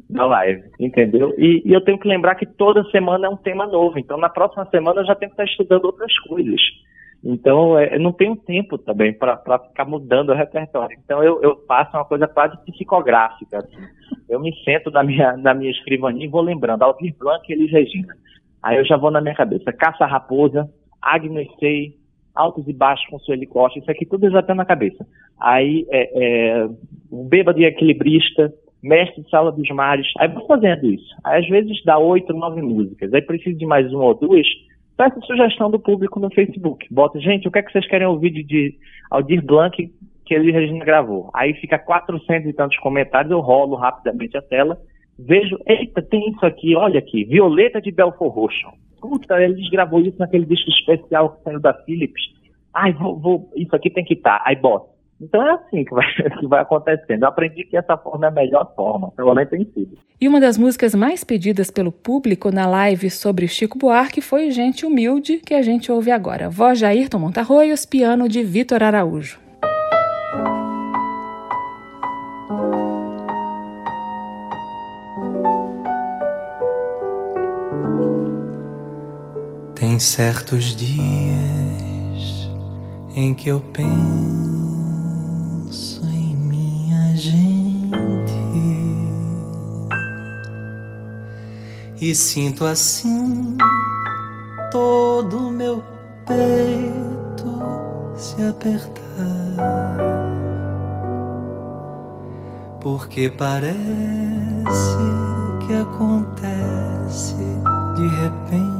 [0.09, 1.35] da live, entendeu?
[1.37, 3.99] E, e eu tenho que lembrar que toda semana é um tema novo.
[3.99, 6.59] Então, na próxima semana, eu já tenho que estar estudando outras coisas.
[7.23, 10.97] Então, é, eu não tenho tempo também para ficar mudando o repertório.
[11.03, 13.59] Então, eu, eu faço uma coisa quase psicográfica.
[13.59, 13.77] Assim.
[14.27, 16.81] Eu me sento na minha, na minha escrivaninha e vou lembrando.
[16.81, 18.15] Aldir Blanc e Elis Regina.
[18.63, 19.71] Aí eu já vou na minha cabeça.
[19.71, 20.69] Caça Raposa,
[21.01, 21.95] Agnes Sei,
[22.35, 23.79] Altos e Baixos com Sueli Costa.
[23.79, 25.05] Isso aqui tudo já está na cabeça.
[25.39, 26.69] Aí, é, é,
[27.11, 30.07] Bêbado e Equilibrista, Mestre de Sala dos Mares.
[30.19, 31.15] Aí vou fazendo isso.
[31.23, 33.13] Aí, às vezes dá oito, nove músicas.
[33.13, 34.47] Aí preciso de mais uma ou duas
[34.97, 36.91] Peça sugestão do público no Facebook.
[36.91, 38.75] Bota, gente, o que é que vocês querem ouvir de, de
[39.11, 39.77] Aldir Blanc
[40.25, 41.29] que ele Regina gravou?
[41.35, 44.75] Aí fica 400 e tantos comentários, eu rolo rapidamente a tela,
[45.17, 48.67] vejo, eita, tem isso aqui, olha aqui, Violeta de Belfor Roxo.
[48.99, 52.21] Puta, eles gravou isso naquele disco especial que saiu da Philips.
[52.73, 54.39] Ai, vou, vou, isso aqui tem que estar.
[54.39, 54.43] Tá.
[54.45, 54.97] Aí bota.
[55.19, 56.05] Então é assim que vai,
[56.39, 57.23] que vai acontecendo.
[57.23, 59.97] Eu aprendi que essa forma é a melhor forma, pelo menos tem sido.
[60.19, 64.85] E uma das músicas mais pedidas pelo público na live sobre Chico Buarque foi Gente
[64.85, 66.49] Humilde, que a gente ouve agora.
[66.49, 69.46] Voz de Ayrton Montarroios, piano de Vitor Araújo.
[79.99, 82.49] Certos dias
[83.15, 84.17] em que eu penso
[91.99, 93.57] e sinto assim
[94.71, 95.83] todo o meu
[96.25, 97.61] peito
[98.15, 98.93] se apertar.
[102.79, 103.77] Porque parece
[105.65, 107.35] que acontece
[107.95, 108.76] de repente,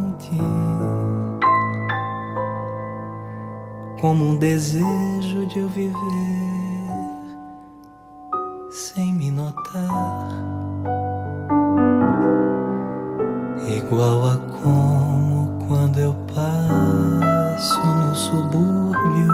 [3.99, 5.93] como um desejo de eu viver
[8.69, 10.47] sem me notar.
[13.75, 19.33] igual a como quando eu passo no subúrbio.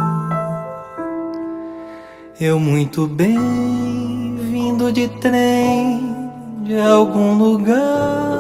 [2.40, 6.30] Eu muito bem vindo de trem
[6.64, 8.33] de algum lugar.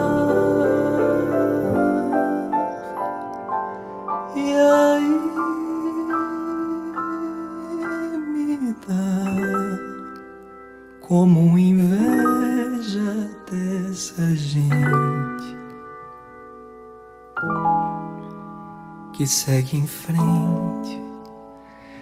[19.23, 21.01] Que segue em frente,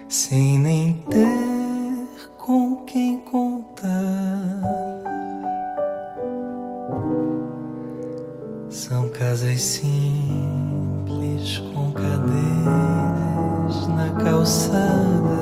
[0.08, 3.88] sem nem ter com quem contar.
[8.68, 12.26] São casas simples com cadeiras
[13.86, 15.38] na calçada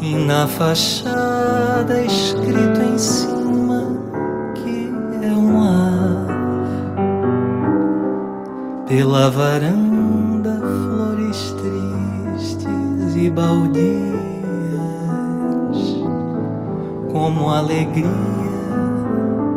[0.00, 1.15] e na fachada
[9.26, 13.86] pela varanda flores tristes e baldias,
[17.10, 18.04] como alegria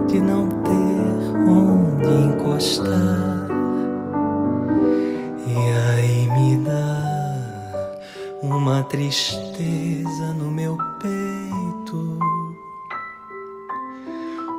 [0.07, 3.47] de não ter onde encostar.
[5.45, 5.55] E
[5.91, 7.91] aí me dá
[8.41, 12.17] uma tristeza no meu peito.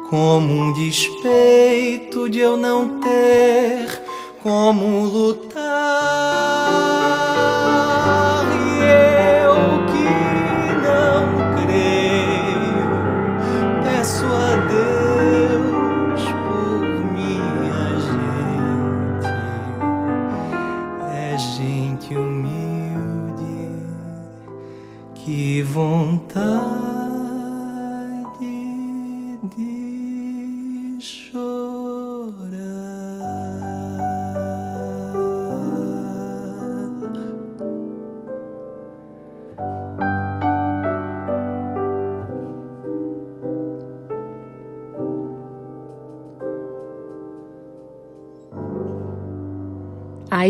[0.09, 1.10] Como um despeito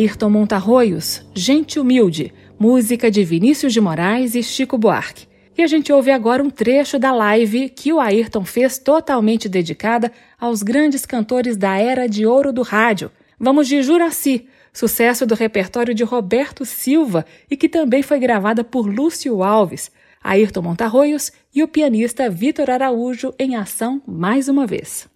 [0.01, 5.29] Ayrton Montarroios, Gente Humilde, música de Vinícius de Moraes e Chico Buarque.
[5.59, 10.11] E a gente ouve agora um trecho da live que o Ayrton fez totalmente dedicada
[10.41, 13.11] aos grandes cantores da era de ouro do rádio.
[13.39, 18.87] Vamos de Juraci, sucesso do repertório de Roberto Silva e que também foi gravada por
[18.87, 19.91] Lúcio Alves,
[20.25, 25.07] Ayrton Montarroios e o pianista Vitor Araújo em ação mais uma vez.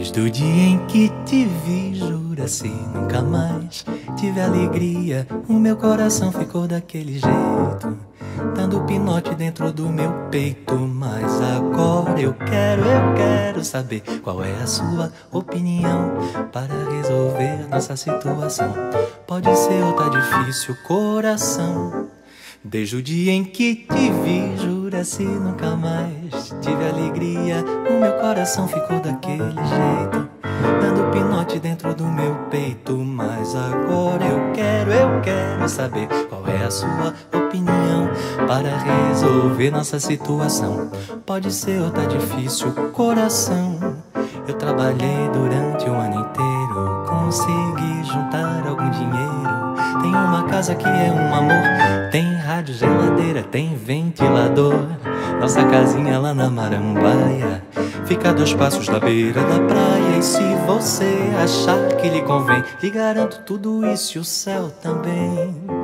[0.00, 3.84] Desde o dia em que te vi, jura-se nunca mais
[4.16, 5.26] tive alegria.
[5.46, 7.98] O meu coração ficou daquele jeito,
[8.56, 10.74] dando pinote dentro do meu peito.
[10.74, 16.12] Mas agora eu quero, eu quero saber qual é a sua opinião
[16.50, 18.72] para resolver nossa situação.
[19.26, 22.08] Pode ser ou tá difícil, coração.
[22.62, 27.64] Desde o dia em que te vi, jura-se nunca mais tive alegria.
[27.88, 30.28] O meu coração ficou daquele jeito,
[30.78, 32.98] dando pinote dentro do meu peito.
[32.98, 38.10] Mas agora eu quero, eu quero saber qual é a sua opinião
[38.46, 38.76] para
[39.08, 40.90] resolver nossa situação.
[41.24, 43.96] Pode ser ou tá difícil, coração.
[44.46, 49.59] Eu trabalhei durante o ano inteiro, consegui juntar algum dinheiro.
[50.10, 54.88] Tem uma casa que é um amor, tem rádio, geladeira, tem ventilador.
[55.40, 57.62] Nossa casinha lá na Marambaia
[58.06, 60.18] fica a dois passos da beira da praia.
[60.18, 65.79] E se você achar que lhe convém, lhe garanto tudo isso e o céu também.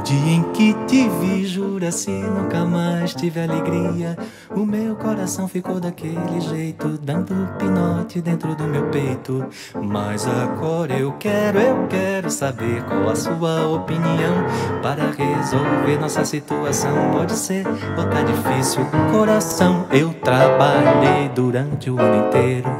[0.00, 4.16] Dia em que te vi, jura-se nunca mais tive alegria.
[4.50, 9.46] O meu coração ficou daquele jeito, dando pinote dentro do meu peito.
[9.74, 14.46] Mas agora eu quero, eu quero saber qual a sua opinião
[14.82, 17.10] para resolver nossa situação.
[17.12, 19.86] Pode ser ou tá difícil, coração.
[19.90, 22.70] Eu trabalhei durante o ano inteiro,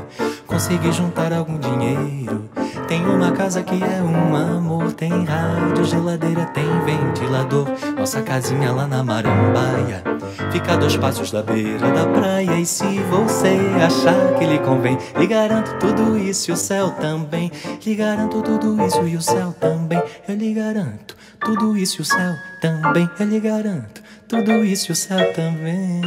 [0.47, 2.54] consegui juntar algum dinheiro.
[2.87, 7.67] Tem uma casa que é um amor, tem rádio, geladeira, tem ventilador.
[7.97, 10.03] Nossa casinha lá na Marambaia
[10.51, 12.59] fica a dois passos da beira da praia.
[12.61, 17.51] E se você achar que lhe convém, lhe garanto tudo isso e o céu também.
[17.85, 20.03] Lhe garanto tudo isso e o céu também.
[20.29, 23.09] Eu lhe garanto tudo isso e o céu também.
[23.19, 26.03] Eu lhe garanto tudo isso e o céu também.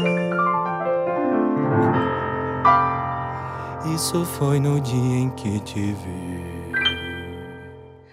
[3.96, 6.37] Isso foi no dia em que te vi.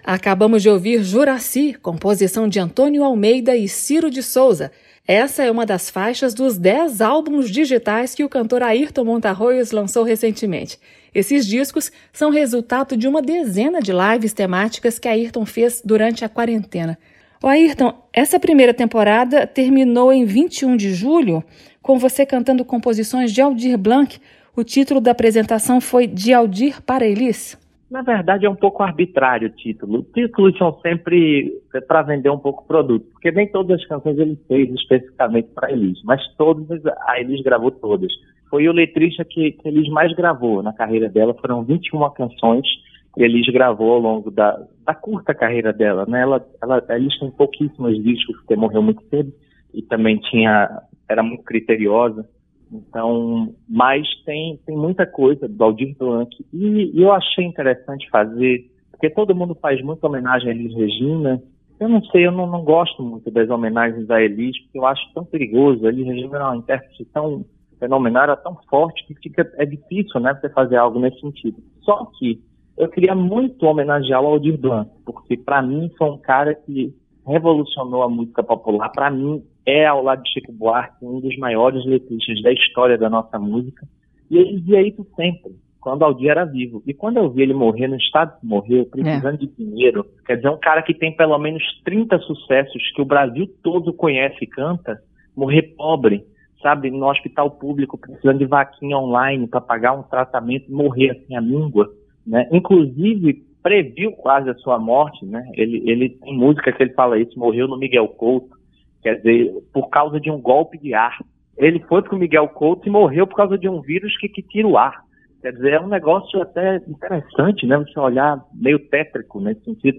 [0.07, 4.71] Acabamos de ouvir Juraci, composição de Antônio Almeida e Ciro de Souza.
[5.09, 10.05] Essa é uma das faixas dos 10 álbuns digitais que o cantor Ayrton Montarroios lançou
[10.05, 10.79] recentemente.
[11.15, 16.29] Esses discos são resultado de uma dezena de lives temáticas que Ayrton fez durante a
[16.29, 16.99] quarentena.
[17.43, 21.43] O Ayrton, essa primeira temporada terminou em 21 de julho,
[21.81, 24.21] com você cantando composições de Aldir Blanc.
[24.55, 27.57] O título da apresentação foi De Aldir para Elis.
[27.91, 30.01] Na verdade, é um pouco arbitrário o título.
[30.01, 31.53] Os títulos são sempre
[31.87, 35.70] para vender um pouco o produto, porque nem todas as canções ele fez especificamente para
[35.70, 38.12] Elis, mas todas, a Elis gravou todas.
[38.49, 42.66] Foi o letrista que, que Elis mais gravou na carreira dela, foram 21 canções
[43.14, 46.05] que Elis gravou ao longo da, da curta carreira dela.
[46.07, 46.22] Né?
[46.22, 49.32] Ela, ela, a Elis tem pouquíssimos discos, porque morreu muito cedo,
[49.72, 52.26] e também tinha era muito criteriosa
[52.73, 56.31] Então, mas tem, tem muita coisa do Aldir Blanc.
[56.53, 61.43] E, e eu achei interessante fazer, porque todo mundo faz muita homenagem a Elis Regina.
[61.79, 65.03] Eu não sei, eu não, não gosto muito das homenagens a Elis, porque eu acho
[65.15, 65.87] tão perigoso.
[65.87, 67.45] A Elis Regina é uma intérprete tão
[67.79, 71.62] fenomenal, era tão forte que fica, é difícil, né, você fazer algo nesse sentido.
[71.83, 72.41] Só que
[72.77, 76.95] eu queria muito homenagear o Aldir Blanc, porque para mim foi um cara que
[77.27, 78.91] revolucionou a música popular.
[78.91, 83.09] Para mim, é, ao lado de Chico Buarque, um dos maiores letristas da história da
[83.09, 83.87] nossa música.
[84.31, 86.83] E ele dizia isso sempre, quando Aldir era vivo.
[86.87, 89.39] E quando eu vi ele morrer no estado que morreu, precisando é.
[89.39, 93.47] de dinheiro, quer dizer, um cara que tem pelo menos 30 sucessos que o Brasil
[93.62, 95.01] todo conhece e canta,
[95.37, 96.25] morrer pobre,
[96.62, 101.41] sabe, no hospital público, precisando de vaquinha online para pagar um tratamento, morrer assim a
[101.41, 101.91] língua,
[102.27, 102.49] né?
[102.51, 105.43] Inclusive, previu quase a sua morte, né?
[105.55, 108.55] Ele, ele tem música que ele fala isso, morreu no Miguel Couto,
[109.03, 111.19] quer dizer, por causa de um golpe de ar.
[111.57, 114.43] Ele foi para o Miguel Couto e morreu por causa de um vírus que, que
[114.43, 115.03] tira o ar.
[115.41, 117.79] Quer dizer, é um negócio até interessante, né?
[117.79, 119.99] Você olhar meio tétrico nesse sentido.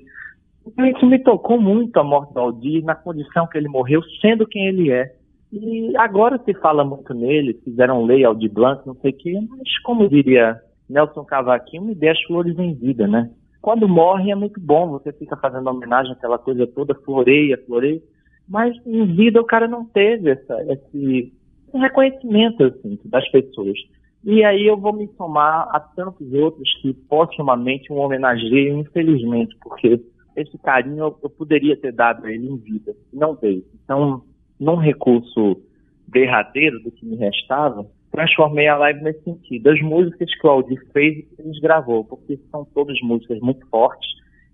[0.67, 4.47] Então, isso me tocou muito a morte do Aldir, na condição que ele morreu, sendo
[4.47, 5.11] quem ele é.
[5.51, 9.79] E agora se fala muito nele, fizeram lei Aldir Blanc, não sei o quê, mas
[9.83, 13.29] como diria Nelson Cavaquinho, me dê as flores em vida, né?
[13.65, 17.99] Quando morre é muito bom, você fica fazendo homenagem àquela coisa toda, floreia, floreia,
[18.47, 21.33] mas em vida o cara não teve essa, esse
[21.73, 23.75] reconhecimento assim, das pessoas.
[24.23, 29.99] E aí eu vou me somar a tantos outros que postumamente um homenageiam, infelizmente, porque
[30.35, 33.65] esse carinho eu, eu poderia ter dado a ele em vida, não dei.
[33.83, 34.21] Então,
[34.59, 35.59] num recurso
[36.07, 37.83] derradeiro do que me restava,
[38.15, 39.69] transformei a live nesse sentido.
[39.69, 44.09] As músicas que o Aldir fez e que gravou, porque são todas músicas muito fortes.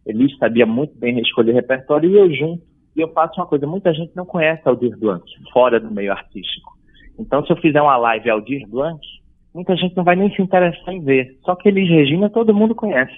[0.05, 2.63] Ele sabia muito bem escolher repertório e eu junto.
[2.95, 6.71] E eu faço uma coisa, muita gente não conhece Aldir Blanc, fora do meio artístico.
[7.17, 8.99] Então, se eu fizer uma live Aldir Blanc,
[9.53, 11.37] muita gente não vai nem se interessar em ver.
[11.45, 13.13] Só que Elis Regina todo mundo conhece.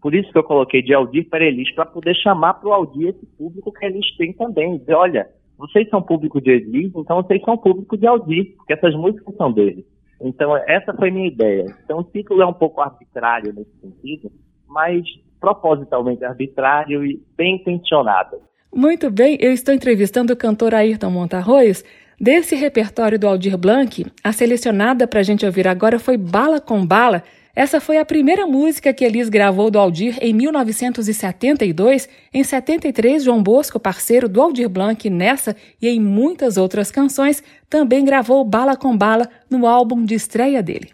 [0.00, 3.08] Por isso que eu coloquei de Aldir para Elis, para poder chamar para o Aldir
[3.08, 4.78] esse público que Elis tem também.
[4.78, 5.28] Dizer, olha,
[5.58, 9.52] vocês são público de Elis, então vocês são público de Aldir, porque essas músicas são
[9.52, 9.84] dele.
[10.20, 11.66] Então, essa foi minha ideia.
[11.84, 14.30] Então, o título é um pouco arbitrário nesse sentido,
[14.68, 15.02] mas
[15.40, 18.38] propositalmente arbitrário e bem intencionado.
[18.74, 21.84] Muito bem, eu estou entrevistando o cantor Ayrton Montarroios.
[22.20, 26.84] Desse repertório do Aldir Blanc, a selecionada para a gente ouvir agora foi Bala com
[26.84, 27.22] Bala,
[27.58, 32.08] essa foi a primeira música que Elis gravou do Aldir em 1972.
[32.32, 38.04] Em 73, João Bosco, parceiro do Aldir Blanc nessa e em muitas outras canções, também
[38.04, 40.90] gravou Bala com Bala no álbum de estreia dele.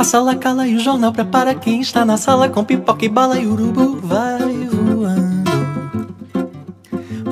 [0.00, 3.38] A sala cala e o jornal prepara quem está na sala com pipoca e bala
[3.38, 4.38] e urubu vai
[4.70, 5.28] voando.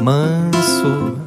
[0.02, 1.25] Manso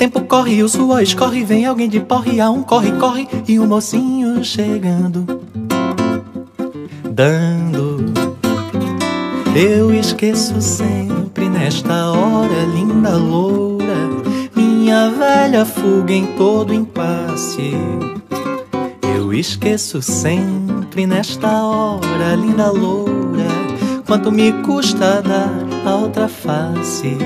[0.00, 3.64] tempo corre, o suor escorre, vem alguém de porre, a um corre, corre, e o
[3.64, 5.42] um mocinho chegando,
[7.04, 8.10] dando.
[9.54, 14.08] Eu esqueço sempre nesta hora, linda loura,
[14.56, 17.72] minha velha fuga em todo impasse.
[19.14, 23.50] Eu esqueço sempre nesta hora, linda loura,
[24.06, 25.52] quanto me custa dar
[25.84, 27.18] a outra face.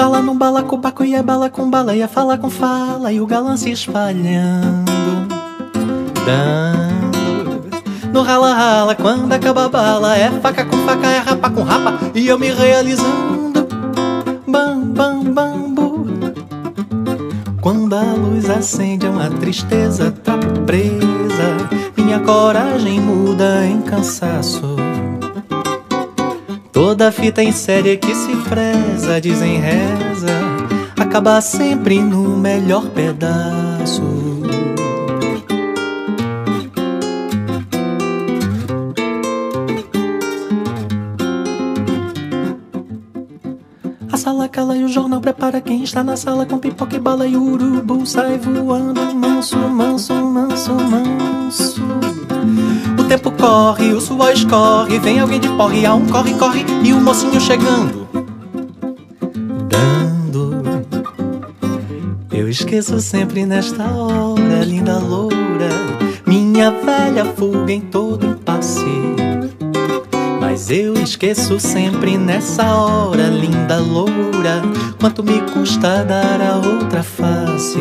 [0.00, 3.54] Pistola no balacobaco e é bala com bala e fala com fala e o galã
[3.54, 4.90] se espalhando,
[6.24, 11.62] dando no rala rala quando acaba a bala é faca com faca é rapa com
[11.62, 13.68] rapa e eu me realizando,
[14.46, 16.06] bam bam bambu.
[17.60, 24.76] Quando a luz acende é uma tristeza tá presa, minha coragem muda em cansaço.
[26.80, 30.32] Toda fita em série que se preza, dizem reza,
[30.98, 34.02] acaba sempre no melhor pedaço.
[44.10, 47.26] A sala cala e o jornal prepara quem está na sala com pipoca e bala
[47.26, 52.19] e o urubu sai voando manso, manso, manso, manso
[53.10, 57.00] tempo corre, o suor escorre, vem alguém de porre, a um corre, corre, e o
[57.00, 58.06] mocinho chegando.
[59.68, 60.62] Dando,
[62.30, 65.70] eu esqueço sempre nesta hora, linda loura,
[66.24, 68.86] minha velha fuga em todo impasse.
[70.40, 74.62] Mas eu esqueço sempre nessa hora, linda loura,
[75.00, 77.80] quanto me custa dar a outra face.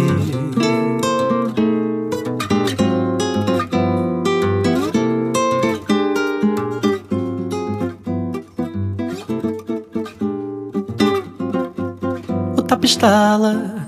[13.00, 13.88] Estala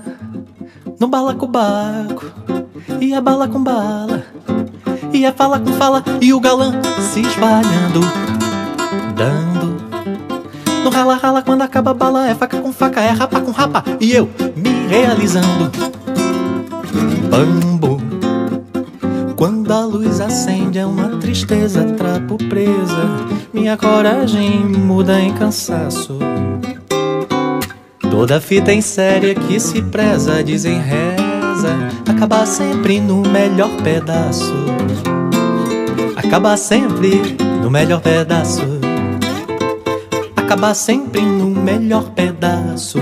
[0.98, 2.24] no balacobaco,
[2.98, 4.24] e a bala com bala,
[5.12, 8.00] e a fala com fala, e o galã se espalhando,
[9.14, 9.76] dando.
[10.82, 13.84] No rala rala quando acaba a bala, é faca com faca, é rapa com rapa,
[14.00, 15.70] e eu me realizando.
[17.28, 18.00] Bambu.
[19.36, 23.10] Quando a luz acende é uma tristeza, trapo presa.
[23.52, 26.31] Minha coragem muda em cansaço.
[28.22, 31.76] Toda fita em série que se preza, dizem reza,
[32.08, 34.54] acaba sempre no melhor pedaço.
[36.14, 37.20] Acaba sempre
[37.60, 38.62] no melhor pedaço.
[40.36, 43.00] Acaba sempre no melhor pedaço.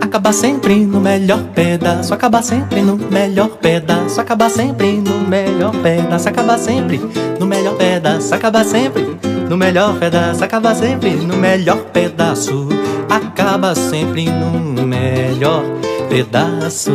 [0.00, 2.12] Acaba sempre no melhor pedaço.
[2.12, 4.20] Acaba sempre no melhor pedaço.
[4.20, 6.28] Acaba sempre no melhor pedaço.
[6.28, 7.00] Acaba sempre
[7.38, 8.34] no melhor pedaço.
[8.34, 9.06] Acaba sempre
[9.48, 10.40] no melhor pedaço.
[10.74, 12.75] Sempre no melhor pedaço
[13.16, 15.64] acaba sempre no melhor
[16.08, 16.92] pedaço.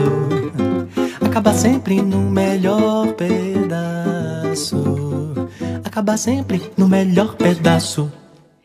[1.19, 4.77] Acaba sempre no melhor pedaço.
[5.83, 8.11] Acaba sempre no melhor pedaço.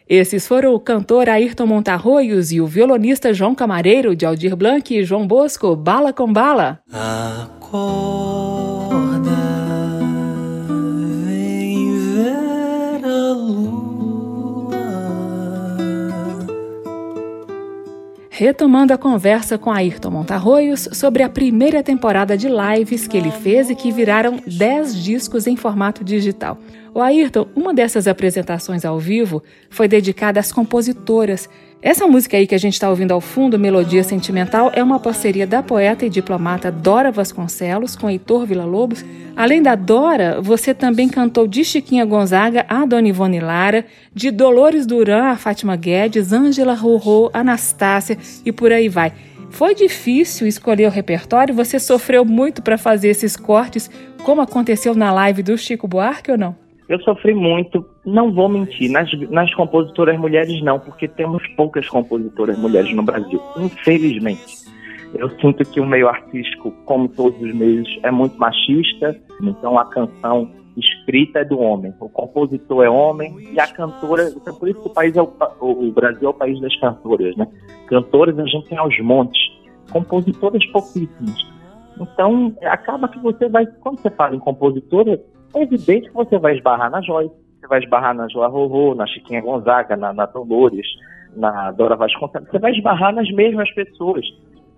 [0.09, 5.03] Esses foram o cantor Ayrton Montarroios e o violonista João Camareiro de Aldir Blanc e
[5.03, 6.79] João Bosco, Bala com Bala.
[6.93, 8.96] Acorda.
[18.39, 23.71] Retomando a conversa com Ayrton Montarroios sobre a primeira temporada de lives que ele fez
[23.71, 26.59] e que viraram 10 discos em formato digital.
[26.93, 31.49] O Ayrton, uma dessas apresentações ao vivo foi dedicada às compositoras
[31.83, 35.47] essa música aí que a gente está ouvindo ao fundo, Melodia Sentimental, é uma parceria
[35.47, 39.05] da poeta e diplomata Dora Vasconcelos com Heitor Villa-Lobos.
[39.37, 44.87] Além da Dora, você também cantou de Chiquinha Gonzaga a Dona Ivone Lara, de Dolores
[44.87, 49.13] Duran a Fátima Guedes, Ângela Rorô, Anastácia e por aí vai.
[49.51, 51.55] Foi difícil escolher o repertório?
[51.55, 53.91] Você sofreu muito para fazer esses cortes,
[54.25, 56.66] como aconteceu na live do Chico Buarque ou não?
[56.89, 62.57] Eu sofri muito, não vou mentir, nas, nas compositoras mulheres não, porque temos poucas compositoras
[62.59, 64.67] mulheres no Brasil, infelizmente.
[65.15, 69.85] Eu sinto que o meio artístico, como todos os meios, é muito machista, então a
[69.87, 74.81] canção escrita é do homem, o compositor é homem e a cantora, então por isso
[74.81, 77.49] que o país é o, o Brasil é o país das cantoras, né?
[77.89, 79.41] Cantoras a gente tem aos montes,
[79.91, 81.57] compositoras pouquíssimas.
[81.99, 85.19] Então, acaba que você vai, quando você fala em compositora,
[85.55, 89.07] é evidente que você vai esbarrar na Joyce, você vai esbarrar na Joa Rorô, na
[89.07, 90.87] Chiquinha Gonzaga, na, na Dolores,
[91.35, 94.25] na Dora Vasconcelos, você vai esbarrar nas mesmas pessoas.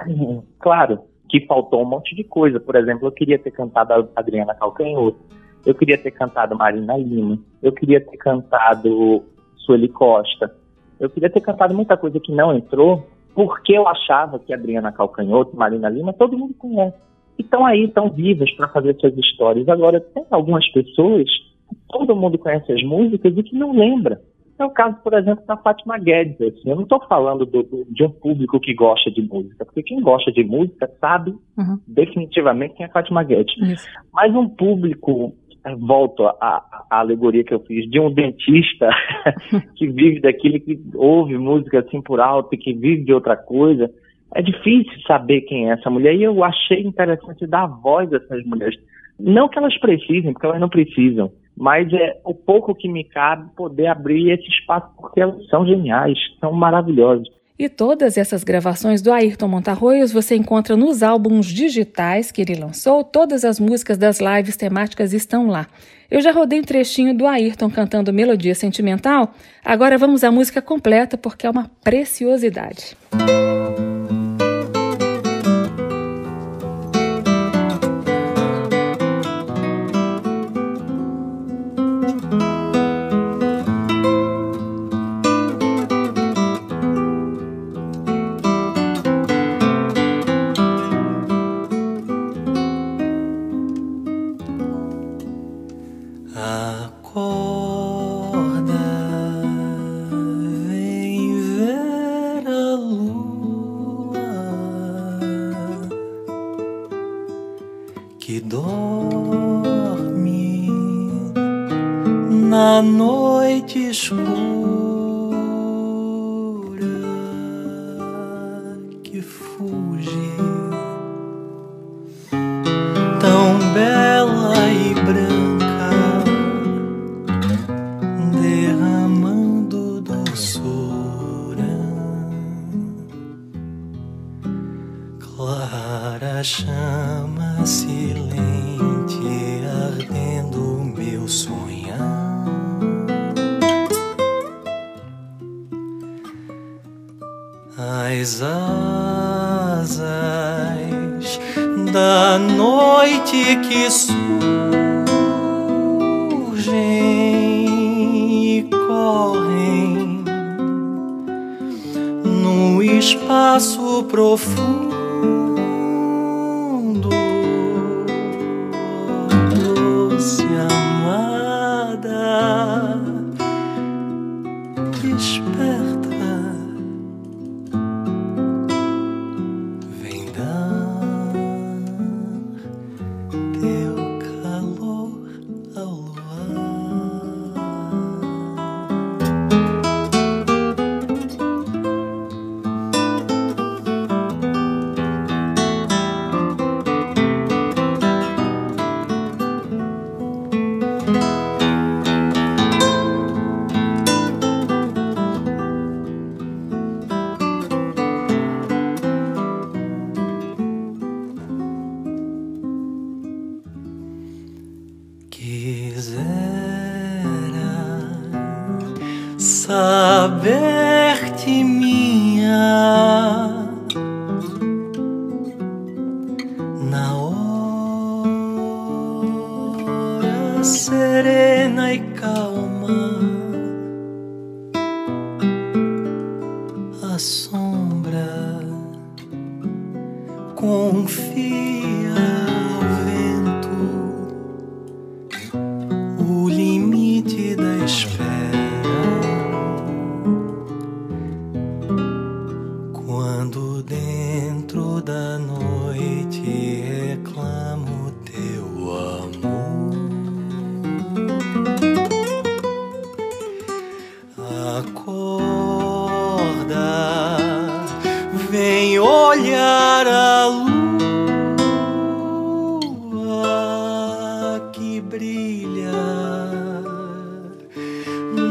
[0.59, 2.59] Claro que faltou um monte de coisa.
[2.59, 5.19] Por exemplo, eu queria ter cantado a Adriana Calcanhoto,
[5.67, 9.25] eu queria ter cantado Marina Lima, eu queria ter cantado
[9.57, 10.55] Sueli Costa,
[10.99, 15.57] eu queria ter cantado muita coisa que não entrou, porque eu achava que Adriana Calcanhoto,
[15.57, 16.97] Marina Lima, todo mundo conhece
[17.43, 19.69] estão aí, estão vivas para fazer suas histórias.
[19.69, 21.29] Agora, tem algumas pessoas
[21.89, 24.21] todo mundo conhece as músicas e que não lembra.
[24.59, 26.41] É o caso, por exemplo, da Fátima Guedes.
[26.41, 26.71] Assim.
[26.71, 30.01] Eu não estou falando do, do, de um público que gosta de música, porque quem
[30.01, 31.79] gosta de música sabe uhum.
[31.87, 33.57] definitivamente quem é Fátima Guedes.
[33.57, 33.89] Isso.
[34.13, 35.33] Mas um público,
[35.65, 38.91] eh, volto à, à, alegoria que eu fiz, de um dentista
[39.77, 43.89] que vive daquilo, que ouve música assim por alto e que vive de outra coisa,
[44.35, 48.45] é difícil saber quem é essa mulher e eu achei interessante dar voz a essas
[48.45, 48.79] mulheres.
[49.19, 53.51] Não que elas precisem, porque elas não precisam, mas é o pouco que me cabe
[53.57, 57.27] poder abrir esse espaço, porque elas são geniais, são maravilhosas.
[57.59, 63.03] E todas essas gravações do Ayrton Montarroios você encontra nos álbuns digitais que ele lançou,
[63.03, 65.67] todas as músicas das lives temáticas estão lá.
[66.09, 71.19] Eu já rodei um trechinho do Ayrton cantando Melodia Sentimental, agora vamos à música completa
[71.19, 72.97] porque é uma preciosidade.
[73.13, 73.48] Música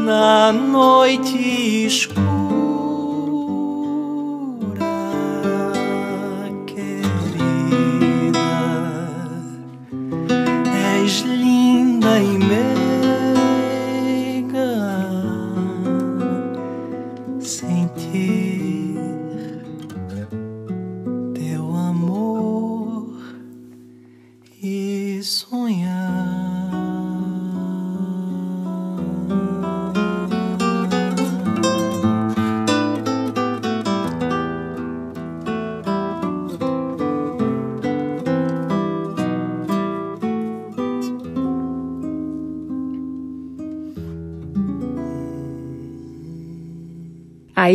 [0.08, 2.37] на ной тишку.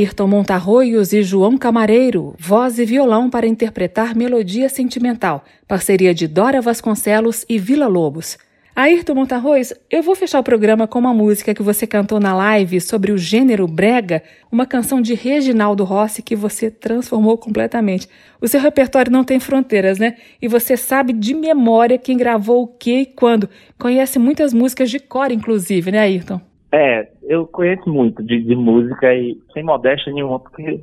[0.03, 6.59] Ayrton Montarroios e João Camareiro, voz e violão para interpretar Melodia Sentimental, parceria de Dora
[6.59, 8.37] Vasconcelos e Vila Lobos.
[8.75, 12.81] Ayrton Montarroios, eu vou fechar o programa com uma música que você cantou na live
[12.81, 18.09] sobre o gênero brega, uma canção de Reginaldo Rossi que você transformou completamente.
[18.41, 20.17] O seu repertório não tem fronteiras, né?
[20.41, 23.49] E você sabe de memória quem gravou o que e quando.
[23.79, 26.41] Conhece muitas músicas de cor, inclusive, né, Ayrton?
[26.73, 30.81] É, eu conheço muito de, de música e sem modéstia nenhuma, porque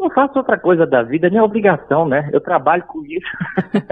[0.00, 2.30] não faço outra coisa da vida, é minha obrigação, né?
[2.32, 3.26] Eu trabalho com isso.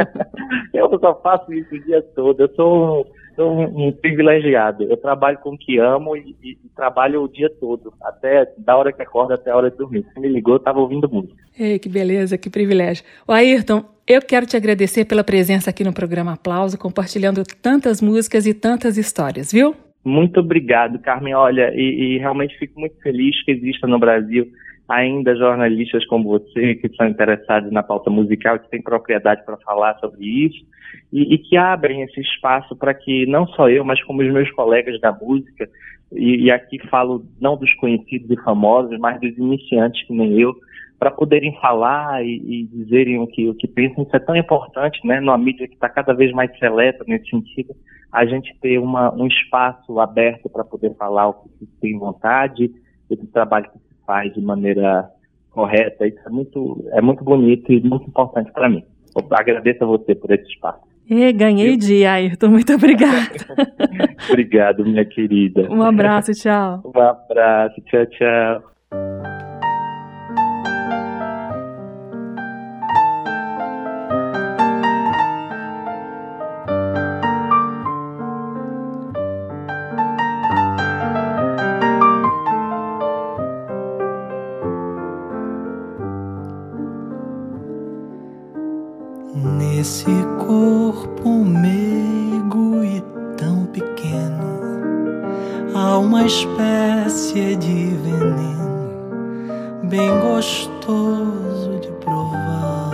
[0.72, 2.40] eu só faço isso o dia todo.
[2.40, 4.84] Eu sou, sou um, um, privilegiado.
[4.84, 8.74] Eu trabalho com o que amo e, e, e, trabalho o dia todo, até da
[8.74, 10.06] hora que acorda até a hora de dormir.
[10.14, 11.36] Se me ligou, eu estava ouvindo música.
[11.58, 13.04] Ei, que beleza, que privilégio.
[13.26, 18.46] O Ayrton, eu quero te agradecer pela presença aqui no programa Aplauso, compartilhando tantas músicas
[18.46, 19.76] e tantas histórias, viu?
[20.08, 21.34] Muito obrigado, Carmen.
[21.34, 24.48] Olha, e, e, realmente fico muito feliz que exista no Brasil
[24.88, 29.98] ainda jornalistas como você que são interessados na pauta musical, que têm propriedade para falar
[29.98, 30.64] sobre isso
[31.12, 34.50] e, e, que abrem esse espaço para que não só eu, mas como os meus
[34.52, 35.68] colegas da música,
[36.10, 40.54] e, e aqui falo não dos conhecidos e famosos, mas dos iniciantes que nem eu,
[40.98, 44.02] para poderem falar e, e, dizerem o que, o que pensam.
[44.02, 45.20] Isso é tão importante, né?
[45.20, 47.74] Numa mídia que está cada vez mais seleta nesse sentido,
[48.12, 52.70] a gente ter uma, um espaço aberto para poder falar o que se tem vontade
[53.10, 55.08] e do trabalho que se faz de maneira
[55.50, 56.06] correta.
[56.06, 58.82] Isso é muito, é muito bonito e muito importante para mim.
[59.16, 60.88] Eu agradeço a você por esse espaço.
[61.08, 62.48] E ganhei o dia, Ayrton.
[62.48, 63.32] Muito obrigada.
[64.28, 65.66] Obrigado, minha querida.
[65.70, 66.82] Um abraço, tchau.
[66.84, 69.37] Um abraço, tchau, tchau.
[89.88, 90.04] Nesse
[90.46, 93.02] corpo meigo e
[93.38, 94.60] tão pequeno,
[95.74, 98.90] há uma espécie de veneno
[99.84, 102.90] bem gostoso de provar.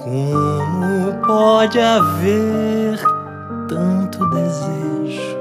[0.00, 2.98] Como pode haver
[3.68, 5.38] tanto desejo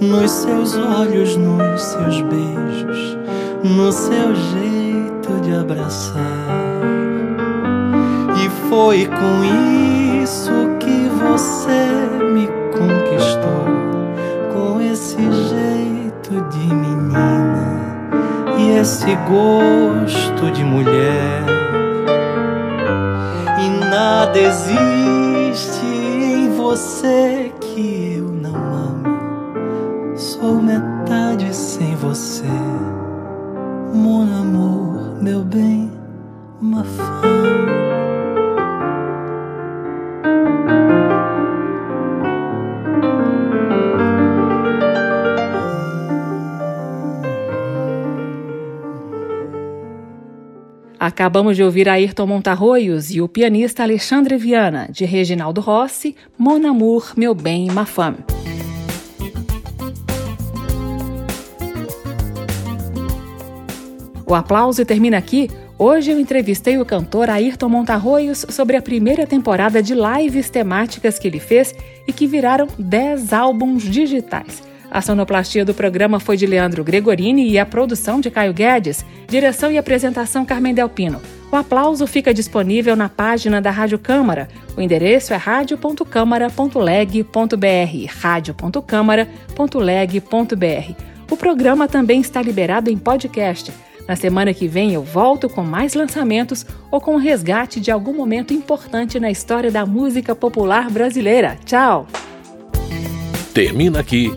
[0.00, 3.16] nos seus olhos, nos seus beijos,
[3.62, 6.59] no seu jeito de abraçar?
[8.70, 13.64] Foi com isso que você me conquistou,
[14.54, 18.06] com esse jeito de menina
[18.56, 21.42] e esse gosto de mulher.
[23.58, 27.52] E nada existe em você
[51.30, 57.12] Acabamos de ouvir Ayrton Montarroios e o pianista Alexandre Viana, de Reginaldo Rossi, Mon Amour,
[57.16, 58.16] Meu Bem, Ma Femme.
[64.26, 65.48] O aplauso termina aqui.
[65.78, 71.28] Hoje eu entrevistei o cantor Ayrton Montarroios sobre a primeira temporada de lives temáticas que
[71.28, 71.72] ele fez
[72.08, 74.68] e que viraram 10 álbuns digitais.
[74.90, 79.70] A sonoplastia do programa foi de Leandro Gregorini e a produção de Caio Guedes, direção
[79.70, 81.22] e apresentação Carmen Delpino.
[81.52, 84.48] O aplauso fica disponível na página da Rádio Câmara.
[84.76, 90.94] O endereço é radio.câmara.leg.br, radio.câmara.leg.br.
[91.30, 93.72] O programa também está liberado em podcast.
[94.08, 98.12] Na semana que vem eu volto com mais lançamentos ou com o resgate de algum
[98.12, 101.56] momento importante na história da música popular brasileira.
[101.64, 102.08] Tchau!
[103.54, 104.36] Termina aqui